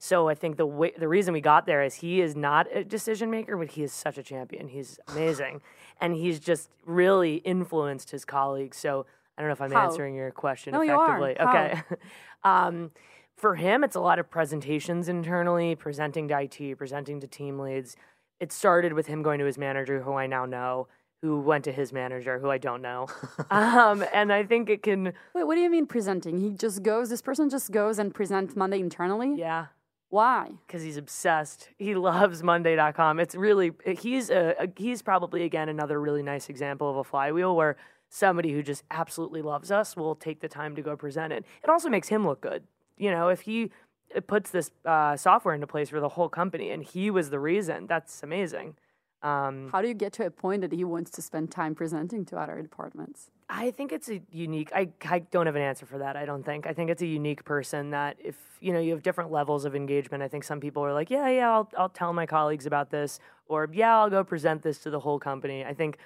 [0.00, 2.82] So I think the way, the reason we got there is he is not a
[2.82, 4.66] decision maker, but he is such a champion.
[4.66, 5.60] He's amazing,
[6.00, 8.78] and he's just really influenced his colleagues.
[8.78, 9.06] So
[9.38, 9.84] I don't know if I'm How?
[9.84, 11.36] answering your question no, effectively.
[11.38, 11.70] You are.
[11.70, 11.82] Okay.
[12.42, 12.90] um,
[13.36, 17.96] for him, it's a lot of presentations internally, presenting to IT, presenting to team leads
[18.40, 20.88] it started with him going to his manager, who I now know,
[21.22, 23.06] who went to his manager, who I don't know.
[23.50, 25.12] um, and I think it can.
[25.34, 26.38] Wait, what do you mean presenting?
[26.38, 27.10] He just goes.
[27.10, 29.34] This person just goes and presents Monday internally.
[29.36, 29.66] Yeah.
[30.08, 30.50] Why?
[30.66, 31.68] Because he's obsessed.
[31.78, 33.20] He loves Monday.com.
[33.20, 37.54] It's really he's a, a he's probably again another really nice example of a flywheel
[37.54, 37.76] where
[38.08, 41.44] somebody who just absolutely loves us will take the time to go present it.
[41.62, 42.64] It also makes him look good.
[42.96, 43.70] You know, if he
[44.14, 47.38] it puts this uh, software into place for the whole company, and he was the
[47.38, 47.86] reason.
[47.86, 48.76] That's amazing.
[49.22, 52.24] Um, How do you get to a point that he wants to spend time presenting
[52.26, 53.30] to other departments?
[53.50, 54.70] I think it's a unique.
[54.74, 56.16] I, I don't have an answer for that.
[56.16, 56.66] I don't think.
[56.66, 59.74] I think it's a unique person that if you know you have different levels of
[59.74, 60.22] engagement.
[60.22, 63.18] I think some people are like, yeah, yeah, I'll I'll tell my colleagues about this,
[63.46, 65.64] or yeah, I'll go present this to the whole company.
[65.64, 65.98] I think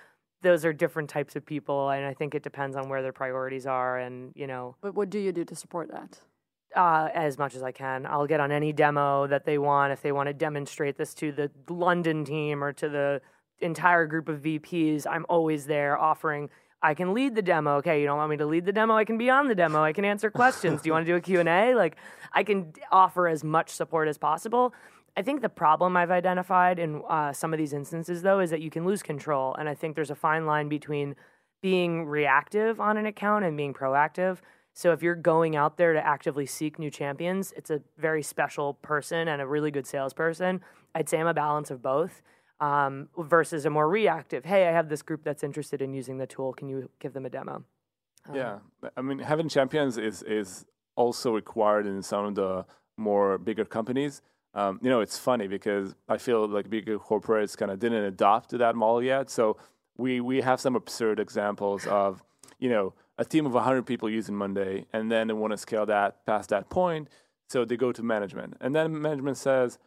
[0.42, 3.66] those are different types of people, and I think it depends on where their priorities
[3.66, 4.74] are, and you know.
[4.80, 6.18] But what do you do to support that?
[6.74, 8.04] Uh, as much as I can.
[8.04, 9.92] I'll get on any demo that they want.
[9.92, 13.20] If they want to demonstrate this to the London team or to the
[13.60, 16.50] entire group of VPs, I'm always there offering
[16.84, 17.76] I can lead the demo.
[17.76, 18.94] Okay, you don't want me to lead the demo?
[18.94, 19.82] I can be on the demo.
[19.82, 20.82] I can answer questions.
[20.82, 21.74] do you want to do a Q&A?
[21.74, 21.96] Like
[22.32, 24.74] I can offer as much support as possible.
[25.16, 28.60] I think the problem I've identified in uh, some of these instances, though, is that
[28.60, 29.54] you can lose control.
[29.54, 31.16] And I think there's a fine line between
[31.62, 34.38] being reactive on an account and being proactive.
[34.74, 38.74] So if you're going out there to actively seek new champions, it's a very special
[38.74, 40.60] person and a really good salesperson.
[40.96, 42.22] I'd say I'm a balance of both
[42.60, 44.44] um, versus a more reactive.
[44.44, 46.52] Hey, I have this group that's interested in using the tool.
[46.52, 47.64] Can you give them a demo?
[48.28, 48.58] Um, yeah,
[48.96, 50.64] I mean, having champions is is
[50.96, 52.64] also required in some of the
[52.96, 54.22] more bigger companies.
[54.54, 58.50] Um, you know, it's funny because I feel like bigger corporates kind of didn't adopt
[58.50, 59.30] to that model yet.
[59.30, 59.56] So
[59.96, 62.22] we we have some absurd examples of
[62.58, 65.86] you know a team of 100 people using Monday, and then they want to scale
[65.86, 67.08] that past that point.
[67.48, 69.78] So they go to management, and then management says,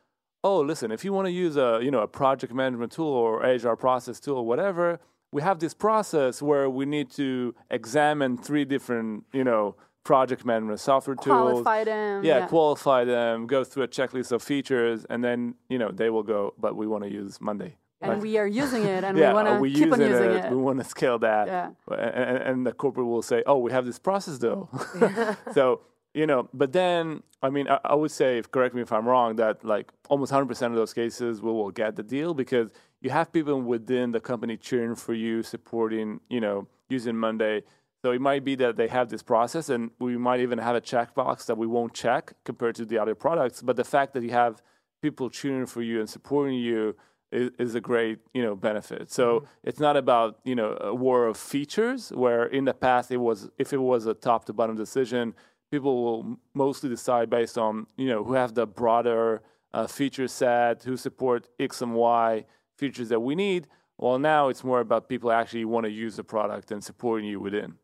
[0.44, 3.42] oh, listen, if you want to use a you know a project management tool or
[3.42, 5.00] HR process tool or whatever,
[5.32, 10.80] we have this process where we need to examine three different you know project management
[10.80, 11.52] software tools.
[11.52, 12.24] Qualify them.
[12.24, 16.10] Yeah, yeah, qualify them, go through a checklist of features, and then you know they
[16.10, 16.54] will go.
[16.58, 17.76] But we want to use Monday.
[18.00, 18.22] And right?
[18.22, 20.52] we are using it, and yeah, we want to keep on using it, it.
[20.52, 21.48] We want to scale that.
[21.48, 21.70] Yeah.
[21.90, 24.70] And, and, the corporate will say, "Oh, we have this process though."
[25.54, 25.82] so
[26.18, 29.36] you know but then i mean I, I, would say correct me if i'm wrong
[29.36, 32.70] that like almost 100% of those cases we will get the deal because
[33.02, 37.62] you have people within the company cheering for you supporting you know using monday
[38.04, 40.82] so it might be that they have this process and we might even have a
[40.82, 44.32] checkbox that we won't check compared to the other products but the fact that you
[44.32, 44.62] have
[45.04, 46.96] people cheering for you and supporting you
[47.32, 49.46] is, is a great you know benefit so mm-hmm.
[49.64, 53.50] it's not about you know a war of features where in the past it was
[53.58, 55.34] if it was a top to bottom decision
[55.72, 59.42] people will mostly decide based on you know who have the broader
[59.74, 62.46] uh, feature set, who support X and Y
[62.78, 63.68] features that we need.
[63.98, 67.40] Well, now it's more about people actually want to use the product and supporting you
[67.40, 67.76] within.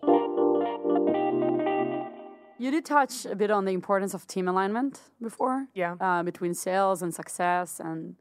[2.60, 5.68] You did touch a bit on the importance of team alignment before.
[5.74, 5.96] Yeah.
[6.00, 8.16] Uh, between sales and success, and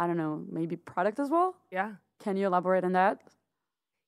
[0.00, 1.54] I don't know, maybe product as well.
[1.70, 1.92] Yeah.
[2.20, 3.20] Can you elaborate on that?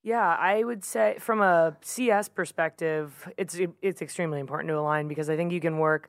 [0.02, 5.28] Yeah, I would say from a CS perspective, it's it's extremely important to align because
[5.28, 6.09] I think you can work.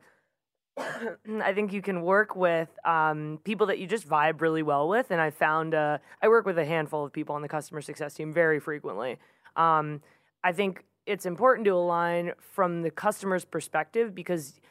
[0.78, 5.12] I think you can work with um, people that you just vibe really well with,
[5.12, 8.13] and I found uh, I work with a handful of people on the customer success
[8.13, 9.17] team very frequently.
[9.58, 10.02] Um,
[10.46, 14.62] I think it's important to align from the customer's perspective because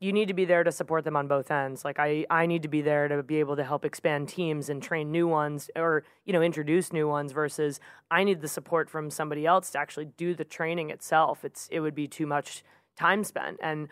[0.00, 1.84] you need to be there to support them on both ends.
[1.84, 4.82] Like I, I need to be there to be able to help expand teams and
[4.82, 9.10] train new ones or, you know, introduce new ones versus I need the support from
[9.10, 11.44] somebody else to actually do the training itself.
[11.44, 12.64] It's it would be too much
[12.96, 13.58] time spent.
[13.62, 13.88] And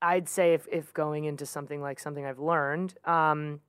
[0.00, 3.60] I'd say if, if going into something like something I've learned, um,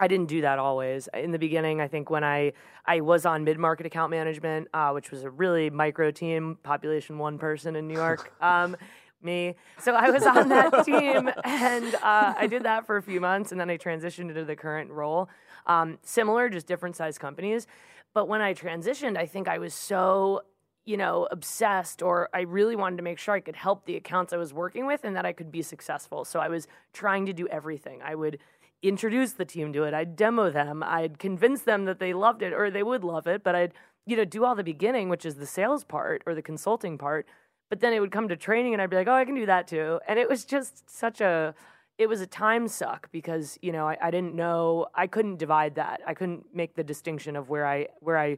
[0.00, 1.08] I didn't do that always.
[1.14, 2.52] In the beginning, I think when I
[2.86, 7.18] I was on mid market account management, uh, which was a really micro team, population
[7.18, 8.32] one person in New York.
[8.42, 8.76] Um,
[9.24, 9.56] me.
[9.78, 13.52] So I was on that team, and uh, I did that for a few months,
[13.52, 15.28] and then I transitioned into the current role.
[15.66, 17.66] Um, similar, just different size companies.
[18.14, 20.42] But when I transitioned, I think I was so
[20.84, 24.32] you know obsessed or i really wanted to make sure i could help the accounts
[24.32, 27.32] i was working with and that i could be successful so i was trying to
[27.32, 28.38] do everything i would
[28.82, 32.52] introduce the team to it i'd demo them i'd convince them that they loved it
[32.52, 33.72] or they would love it but i'd
[34.06, 37.26] you know do all the beginning which is the sales part or the consulting part
[37.72, 39.46] but then it would come to training and I'd be like, oh, I can do
[39.46, 39.98] that too.
[40.06, 41.54] And it was just such a,
[41.96, 45.76] it was a time suck because, you know, I, I didn't know, I couldn't divide
[45.76, 46.02] that.
[46.06, 48.36] I couldn't make the distinction of where I, where I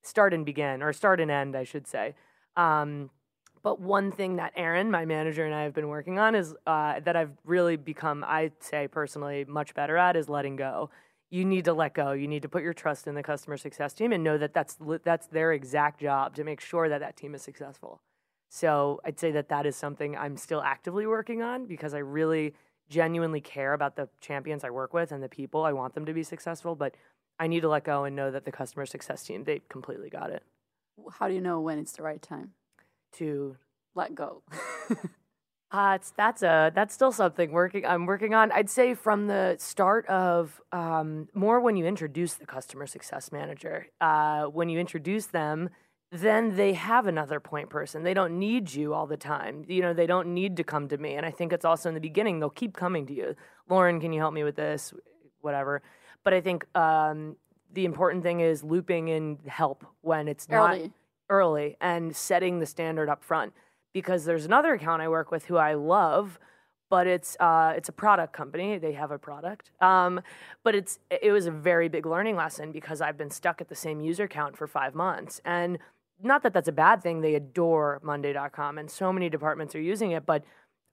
[0.00, 2.14] start and begin or start and end, I should say.
[2.56, 3.10] Um,
[3.62, 7.00] but one thing that Eran, my manager, and I have been working on is uh,
[7.00, 10.88] that I've really become, I say personally, much better at is letting go.
[11.28, 12.12] You need to let go.
[12.12, 14.78] You need to put your trust in the customer success team and know that that's
[15.04, 18.00] that's their exact job to make sure that that team is successful.
[18.50, 22.54] So I'd say that that is something I'm still actively working on because I really
[22.88, 25.64] genuinely care about the champions I work with and the people.
[25.64, 26.96] I want them to be successful, but
[27.38, 30.30] I need to let go and know that the customer success team, they completely got
[30.30, 30.42] it.
[31.12, 32.50] How do you know when it's the right time
[33.12, 33.56] to
[33.94, 34.42] let go?
[35.70, 38.50] uh, it's that's a that's still something working I'm working on.
[38.50, 43.86] I'd say from the start of um, more when you introduce the customer success manager.
[44.00, 45.70] Uh, when you introduce them,
[46.12, 48.02] then they have another point person.
[48.02, 49.64] They don't need you all the time.
[49.68, 51.14] You know, they don't need to come to me.
[51.14, 53.36] And I think it's also in the beginning, they'll keep coming to you.
[53.68, 54.92] Lauren, can you help me with this?
[55.40, 55.82] Whatever.
[56.24, 57.36] But I think um,
[57.72, 60.80] the important thing is looping in help when it's Early.
[60.80, 60.90] not
[61.28, 63.52] early and setting the standard up front.
[63.92, 66.38] Because there's another account I work with who I love,
[66.90, 68.78] but it's uh, it's a product company.
[68.78, 70.20] They have a product, um,
[70.62, 73.74] but it's it was a very big learning lesson because I've been stuck at the
[73.74, 75.78] same user count for five months, and
[76.22, 77.20] not that that's a bad thing.
[77.20, 80.26] They adore Monday.com, and so many departments are using it.
[80.26, 80.44] But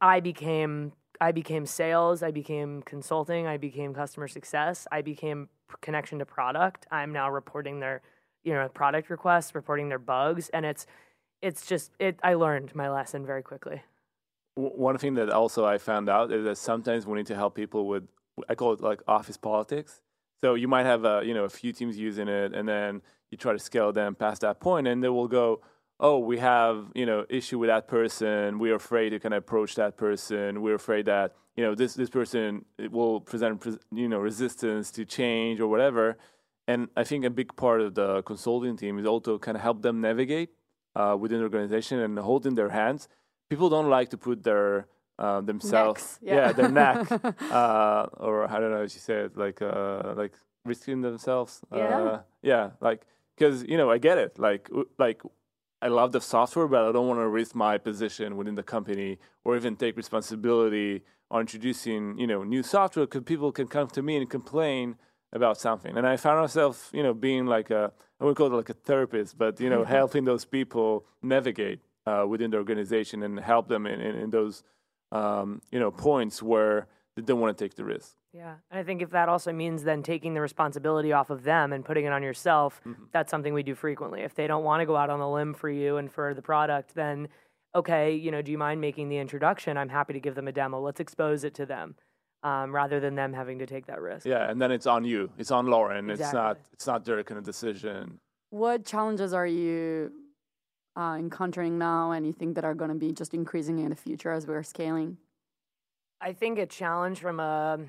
[0.01, 5.49] I became I became sales, I became consulting, I became customer success, I became
[5.81, 6.85] connection to product.
[6.91, 8.01] I'm now reporting their
[8.43, 10.85] you know product requests, reporting their bugs, and it's
[11.41, 12.19] it's just it.
[12.23, 13.81] I learned my lesson very quickly.
[14.55, 17.87] One thing that also I found out is that sometimes we need to help people
[17.87, 18.07] with
[18.49, 20.01] I call it like office politics.
[20.43, 23.01] So you might have a you know a few teams using it, and then
[23.31, 25.61] you try to scale them past that point, and they will go,
[25.99, 28.59] oh, we have you know issue with that person.
[28.59, 30.61] We're afraid to kind of approach that person.
[30.61, 35.59] We're afraid that you know this this person will present you know resistance to change
[35.59, 36.17] or whatever.
[36.67, 39.81] And I think a big part of the consulting team is also kind of help
[39.81, 40.49] them navigate
[40.95, 43.07] uh, within the organization and holding their hands.
[43.49, 46.51] People don't like to put their uh, themselves, Necks, yeah.
[46.51, 47.09] their neck,
[47.51, 50.33] uh, or I don't know how you say it, like uh, like
[50.65, 51.61] risking themselves.
[51.73, 52.19] Yeah.
[52.47, 53.01] Yeah, like
[53.35, 54.39] because you know I get it.
[54.39, 55.21] Like like
[55.81, 59.19] I love the software, but I don't want to risk my position within the company
[59.43, 64.01] or even take responsibility on introducing you know new software because people can come to
[64.01, 64.95] me and complain
[65.33, 65.97] about something.
[65.97, 68.79] And I found myself you know being like a I would call it like a
[68.89, 73.85] therapist, but you know helping those people navigate uh, within the organization and help them
[73.85, 74.63] in, in, in those
[75.11, 76.87] um, you know points where
[77.17, 78.16] they don't want to take the risk.
[78.33, 78.55] Yeah.
[78.69, 81.83] And I think if that also means then taking the responsibility off of them and
[81.83, 84.21] putting it on yourself, that's something we do frequently.
[84.21, 86.41] If they don't want to go out on a limb for you and for the
[86.41, 87.29] product, then
[87.73, 89.77] okay, you know, do you mind making the introduction?
[89.77, 90.79] I'm happy to give them a demo.
[90.79, 91.95] Let's expose it to them.
[92.43, 94.25] Um, rather than them having to take that risk.
[94.25, 95.31] Yeah, and then it's on you.
[95.39, 96.09] It's on Lauren.
[96.11, 96.59] It's not.
[96.71, 98.19] It's not their kind of decision.
[98.51, 100.11] What challenges are you
[100.95, 103.95] uh, encountering now, and you think that are going to be just increasing in the
[103.95, 105.17] future as we're scaling?
[106.21, 107.79] I think a challenge from a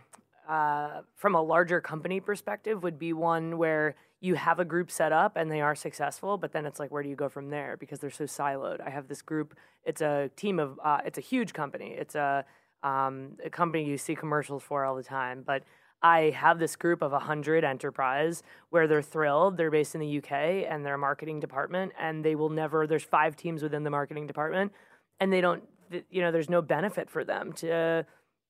[0.49, 5.13] uh, from a larger company perspective would be one where you have a group set
[5.13, 7.77] up and they are successful, but then it's like where do you go from there
[7.77, 8.81] because they're so siloed.
[8.85, 9.55] I have this group.
[9.85, 10.81] It's a team of.
[10.83, 11.95] Uh, it's a huge company.
[11.97, 12.45] It's a
[12.83, 15.63] um, a company you see commercials for all the time, but.
[16.01, 19.57] I have this group of 100 enterprise where they're thrilled.
[19.57, 20.31] They're based in the UK
[20.71, 24.29] and they're a marketing department, and they will never, there's five teams within the marketing
[24.29, 24.71] department,
[25.19, 25.65] and they don't,
[26.09, 28.07] you know, there's no benefit for them to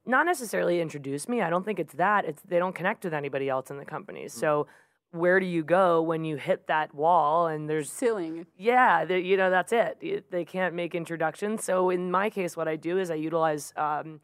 [0.08, 1.42] not necessarily introduce me.
[1.42, 2.24] I don't think it's that.
[2.24, 4.26] It's they don't connect with anybody else in the company.
[4.28, 4.66] So
[5.10, 8.46] where do you go when you hit that wall and there's Ceiling.
[8.56, 10.30] yeah, they, you know that's it.
[10.30, 11.64] They can't make introductions.
[11.64, 14.20] So in my case, what I do is I utilize um,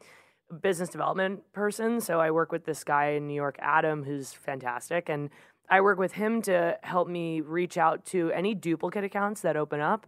[0.49, 2.01] a business development person.
[2.01, 5.29] So I work with this guy in New York, Adam, who's fantastic, and
[5.69, 9.79] I work with him to help me reach out to any duplicate accounts that open
[9.79, 10.05] up.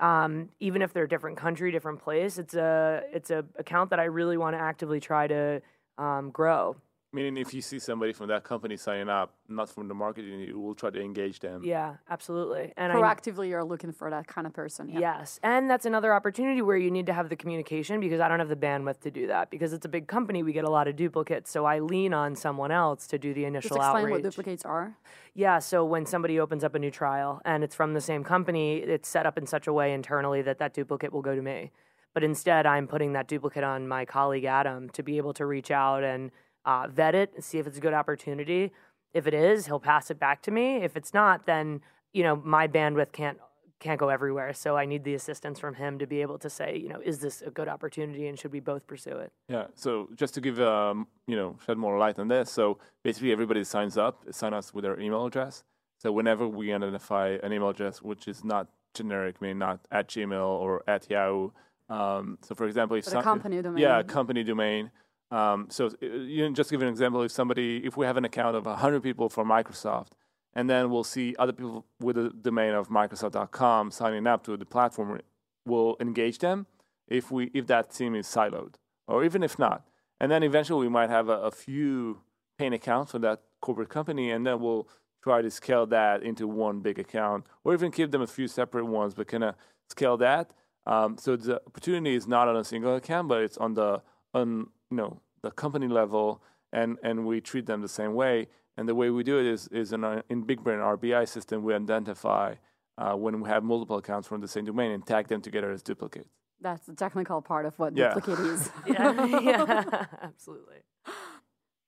[0.00, 3.98] Um, even if they're a different country, different place, it's a it's a account that
[3.98, 5.60] I really want to actively try to
[5.98, 6.76] um, grow.
[7.10, 10.60] Meaning, if you see somebody from that company signing up, not from the marketing, you
[10.60, 11.62] will try to engage them.
[11.64, 12.74] Yeah, absolutely.
[12.76, 14.90] And I, Proactively, you're looking for that kind of person.
[14.90, 15.00] Yeah.
[15.00, 15.40] Yes.
[15.42, 18.50] And that's another opportunity where you need to have the communication because I don't have
[18.50, 19.48] the bandwidth to do that.
[19.50, 21.50] Because it's a big company, we get a lot of duplicates.
[21.50, 24.12] So I lean on someone else to do the initial Just initial explain outreach.
[24.24, 24.94] what duplicates are.
[25.34, 25.58] yeah.
[25.60, 29.08] So when somebody opens up a new trial and it's from the same company, it's
[29.08, 31.70] set up in such a way internally that that duplicate will go to me.
[32.12, 35.70] But instead, I'm putting that duplicate on my colleague Adam to be able to reach
[35.70, 36.30] out and
[36.68, 38.70] uh, vet it and see if it's a good opportunity.
[39.14, 40.76] If it is, he'll pass it back to me.
[40.88, 41.80] If it's not, then
[42.12, 43.38] you know my bandwidth can't
[43.80, 44.52] can't go everywhere.
[44.52, 47.20] So I need the assistance from him to be able to say, you know, is
[47.20, 49.30] this a good opportunity and should we both pursue it?
[49.48, 49.66] Yeah.
[49.76, 53.64] So just to give um, you know shed more light on this, so basically everybody
[53.64, 55.64] signs up, sign us with their email address.
[56.02, 60.48] So whenever we identify an email address which is not generic, meaning not at Gmail
[60.64, 61.50] or at Yahoo.
[61.88, 63.82] Um, so for example, if But a some- company domain.
[63.82, 64.90] yeah, company domain.
[65.30, 67.22] Um, so uh, you know, just give an example.
[67.22, 70.08] If somebody, if we have an account of 100 people for Microsoft,
[70.54, 74.64] and then we'll see other people with the domain of Microsoft.com signing up to the
[74.64, 75.20] platform,
[75.66, 76.66] we'll engage them
[77.06, 78.74] if we if that team is siloed,
[79.06, 79.86] or even if not.
[80.20, 82.22] And then eventually we might have a, a few
[82.58, 84.88] paying accounts for that corporate company, and then we'll
[85.22, 88.86] try to scale that into one big account, or even keep them a few separate
[88.86, 89.54] ones, but kind of
[89.90, 90.52] scale that.
[90.86, 94.02] Um, so the opportunity is not on a single account, but it's on the
[94.34, 98.48] on you know the company level, and and we treat them the same way.
[98.76, 101.64] And the way we do it is is in, our, in BigBrain, our BI system,
[101.64, 102.54] we identify
[102.96, 105.82] uh, when we have multiple accounts from the same domain and tag them together as
[105.82, 106.28] duplicates.
[106.60, 108.14] That's the technical part of what Yeah.
[108.14, 108.70] duplicate is.
[108.86, 109.84] yeah, yeah,
[110.22, 110.76] absolutely.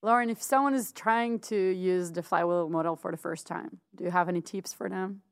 [0.02, 4.04] Lauren, if someone is trying to use the flywheel model for the first time, do
[4.04, 5.22] you have any tips for them?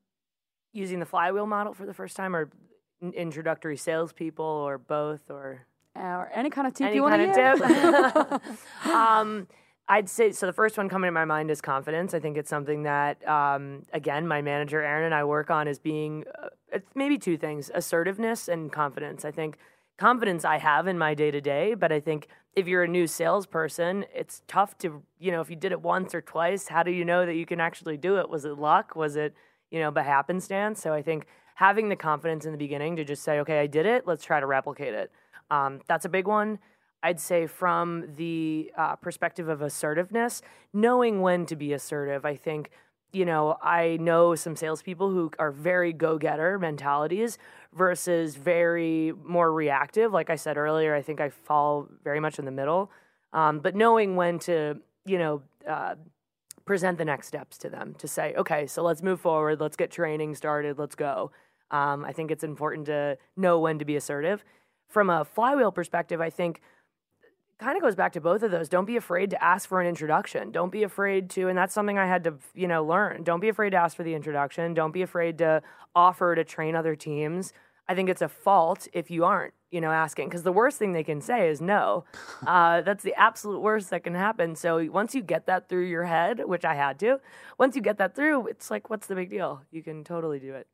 [0.73, 2.51] Using the flywheel model for the first time, or
[3.01, 5.65] in- introductory salespeople, or both, or Uh,
[5.99, 8.41] or any kind of tip any you want to
[8.85, 8.93] give?
[8.95, 9.47] um,
[9.89, 10.47] I'd say so.
[10.47, 12.13] The first one coming to my mind is confidence.
[12.13, 15.79] I think it's something that, um, again, my manager Eran and I work on is
[15.79, 19.25] being uh, maybe two things: assertiveness and confidence.
[19.25, 19.57] I think
[19.97, 23.07] confidence I have in my day to day, but I think if you're a new
[23.07, 26.91] salesperson, it's tough to you know if you did it once or twice, how do
[26.91, 28.29] you know that you can actually do it?
[28.29, 28.95] Was it luck?
[28.95, 29.35] Was it
[29.71, 30.83] you know by happenstance?
[30.83, 33.85] So I think having the confidence in the beginning to just say, okay, I did
[33.85, 34.07] it.
[34.07, 35.11] Let's try to replicate it.
[35.51, 36.59] Um, that's a big one.
[37.03, 40.43] I'd say from the uh, perspective of assertiveness,
[40.73, 42.25] knowing when to be assertive.
[42.25, 42.71] I think,
[43.13, 47.39] you know, I know some salespeople who are very go getter mentalities
[47.73, 50.13] versus very more reactive.
[50.13, 52.91] Like I said earlier, I think I fall very much in the middle.
[53.33, 55.95] Um, but knowing when to, you know, uh,
[56.65, 59.91] present the next steps to them to say, okay, so let's move forward, let's get
[59.91, 61.31] training started, let's go.
[61.71, 64.45] Um, I think it's important to know when to be assertive.
[64.89, 66.61] From a flywheel perspective, I think
[67.59, 68.69] kind of goes back to both of those.
[68.69, 70.51] Don't be afraid to ask for an introduction.
[70.51, 73.25] Don't be afraid to, and that's something I had to, you know, learn.
[73.25, 74.75] Don't be afraid to ask for the introduction.
[74.75, 75.63] Don't be afraid to
[75.95, 77.53] offer to train other teams.
[77.89, 80.93] I think it's a fault if you aren't, you know, asking because the worst thing
[80.93, 82.05] they can say is no.
[82.47, 84.55] Uh, that's the absolute worst that can happen.
[84.55, 87.21] So once you get that through your head, which I had to,
[87.59, 89.63] once you get that through, it's like, what's the big deal?
[89.71, 90.67] You can totally do it.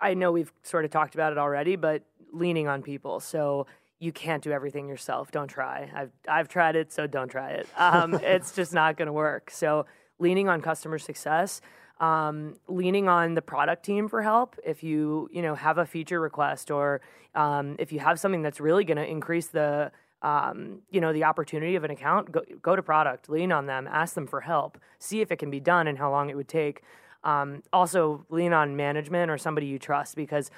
[0.00, 3.20] I know we've sort of talked about it already, but leaning on people.
[3.20, 3.66] So
[4.02, 5.30] you can't do everything yourself.
[5.30, 5.88] Don't try.
[5.94, 7.68] I've I've tried it, so don't try it.
[7.76, 9.50] Um, it's just not going to work.
[9.50, 9.86] So
[10.18, 11.60] leaning on customer success,
[12.00, 14.56] um, leaning on the product team for help.
[14.64, 17.00] If you you know have a feature request or
[17.36, 21.22] um, if you have something that's really going to increase the um, you know the
[21.22, 24.78] opportunity of an account, go, go to product, lean on them, ask them for help,
[24.98, 26.82] see if it can be done and how long it would take.
[27.24, 30.50] Um, also, lean on management or somebody you trust because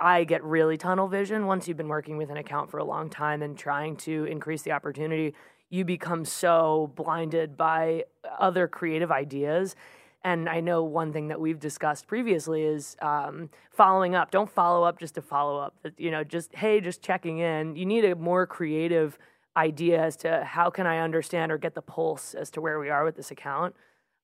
[0.00, 3.10] I get really tunnel vision once you've been working with an account for a long
[3.10, 5.34] time and trying to increase the opportunity.
[5.68, 8.04] You become so blinded by
[8.38, 9.76] other creative ideas.
[10.24, 14.30] And I know one thing that we've discussed previously is um, following up.
[14.30, 15.74] Don't follow up just to follow up.
[15.96, 17.76] You know, just hey, just checking in.
[17.76, 19.18] You need a more creative
[19.56, 22.88] idea as to how can I understand or get the pulse as to where we
[22.88, 23.74] are with this account.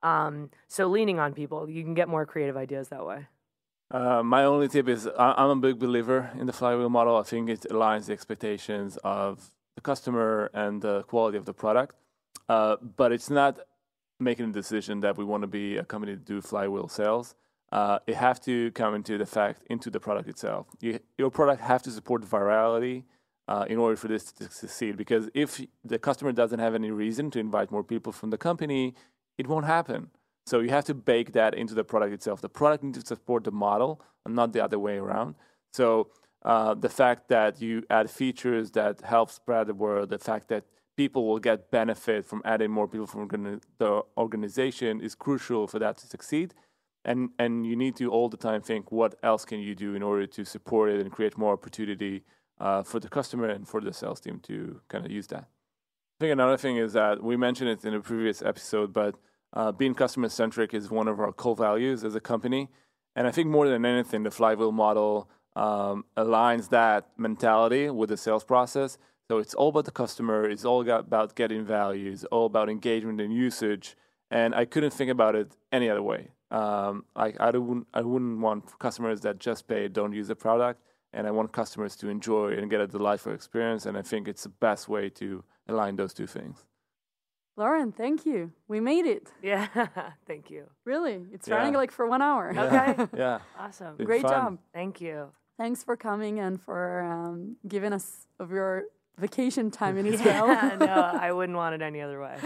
[0.03, 3.27] Um, so leaning on people, you can get more creative ideas that way.
[3.91, 7.17] Uh, my only tip is I'm a big believer in the flywheel model.
[7.17, 11.95] I think it aligns the expectations of the customer and the quality of the product.
[12.49, 13.61] Uh, but it's not
[14.19, 17.35] making a decision that we want to be a company to do flywheel sales.
[17.71, 20.67] Uh, it have to come into the fact into the product itself.
[20.81, 23.05] You, your product have to support virality
[23.49, 24.97] uh, in order for this to succeed.
[24.97, 28.95] Because if the customer doesn't have any reason to invite more people from the company,
[29.39, 30.11] it won't happen.
[30.47, 32.41] So you have to bake that into the product itself.
[32.41, 35.35] The product needs to support the model and not the other way around.
[35.73, 36.11] So
[36.45, 40.65] uh, the fact that you add features that help spread the word, the fact that
[40.97, 43.29] people will get benefit from adding more people from
[43.79, 46.55] the organization is crucial for that to succeed.
[47.05, 50.03] And and you need to all the time think what else can you do in
[50.03, 52.25] order to support it and create more opportunity
[52.59, 55.45] uh, for the customer and for the sales team to kind of use that.
[55.45, 59.17] I think another thing is that we mentioned it in a previous episode, but
[59.53, 62.69] uh, being customer centric is one of our core values as a company.
[63.15, 68.17] And I think more than anything, the flywheel model um, aligns that mentality with the
[68.17, 68.99] sales process.
[69.29, 73.21] So it's all about the customer, it's all about getting value, it's all about engagement
[73.21, 73.97] and usage.
[74.31, 76.31] And I couldn't think about it any other way.
[76.51, 80.81] Um, like I don't, I wouldn't want customers that just pay, don't use the product,
[81.13, 83.87] and I want customers to enjoy and get a delightful experience.
[83.87, 86.65] And I think it's the best way to align those two things.
[87.57, 88.53] Lauren, thank you.
[88.69, 89.33] We made it.
[89.43, 89.67] Yeah,
[90.27, 90.65] thank you.
[90.85, 91.25] Really.
[91.33, 91.57] It's Yeah.
[91.57, 92.53] running like for one hour.
[92.57, 93.07] Okay.
[93.17, 93.97] Yeah, Awesome.
[93.97, 94.31] Been Great fun.
[94.31, 94.59] job.
[94.75, 95.29] Thank you.
[95.59, 98.85] Thanks for coming and for um, giving us of your
[99.19, 100.49] vacation time in Israel.
[100.49, 100.87] Yeah, no,
[101.19, 102.37] I wouldn't want it any other way.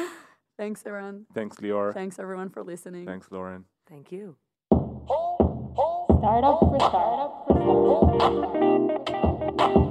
[0.57, 1.27] Thanks, everyone.
[1.35, 1.93] Thanks, Lior.
[1.93, 3.07] Thanks, everyone, for listening.
[3.07, 3.65] Thanks, Lauren.
[3.89, 4.37] Thank you.
[6.21, 7.57] Startup for startup for
[9.59, 9.87] startup.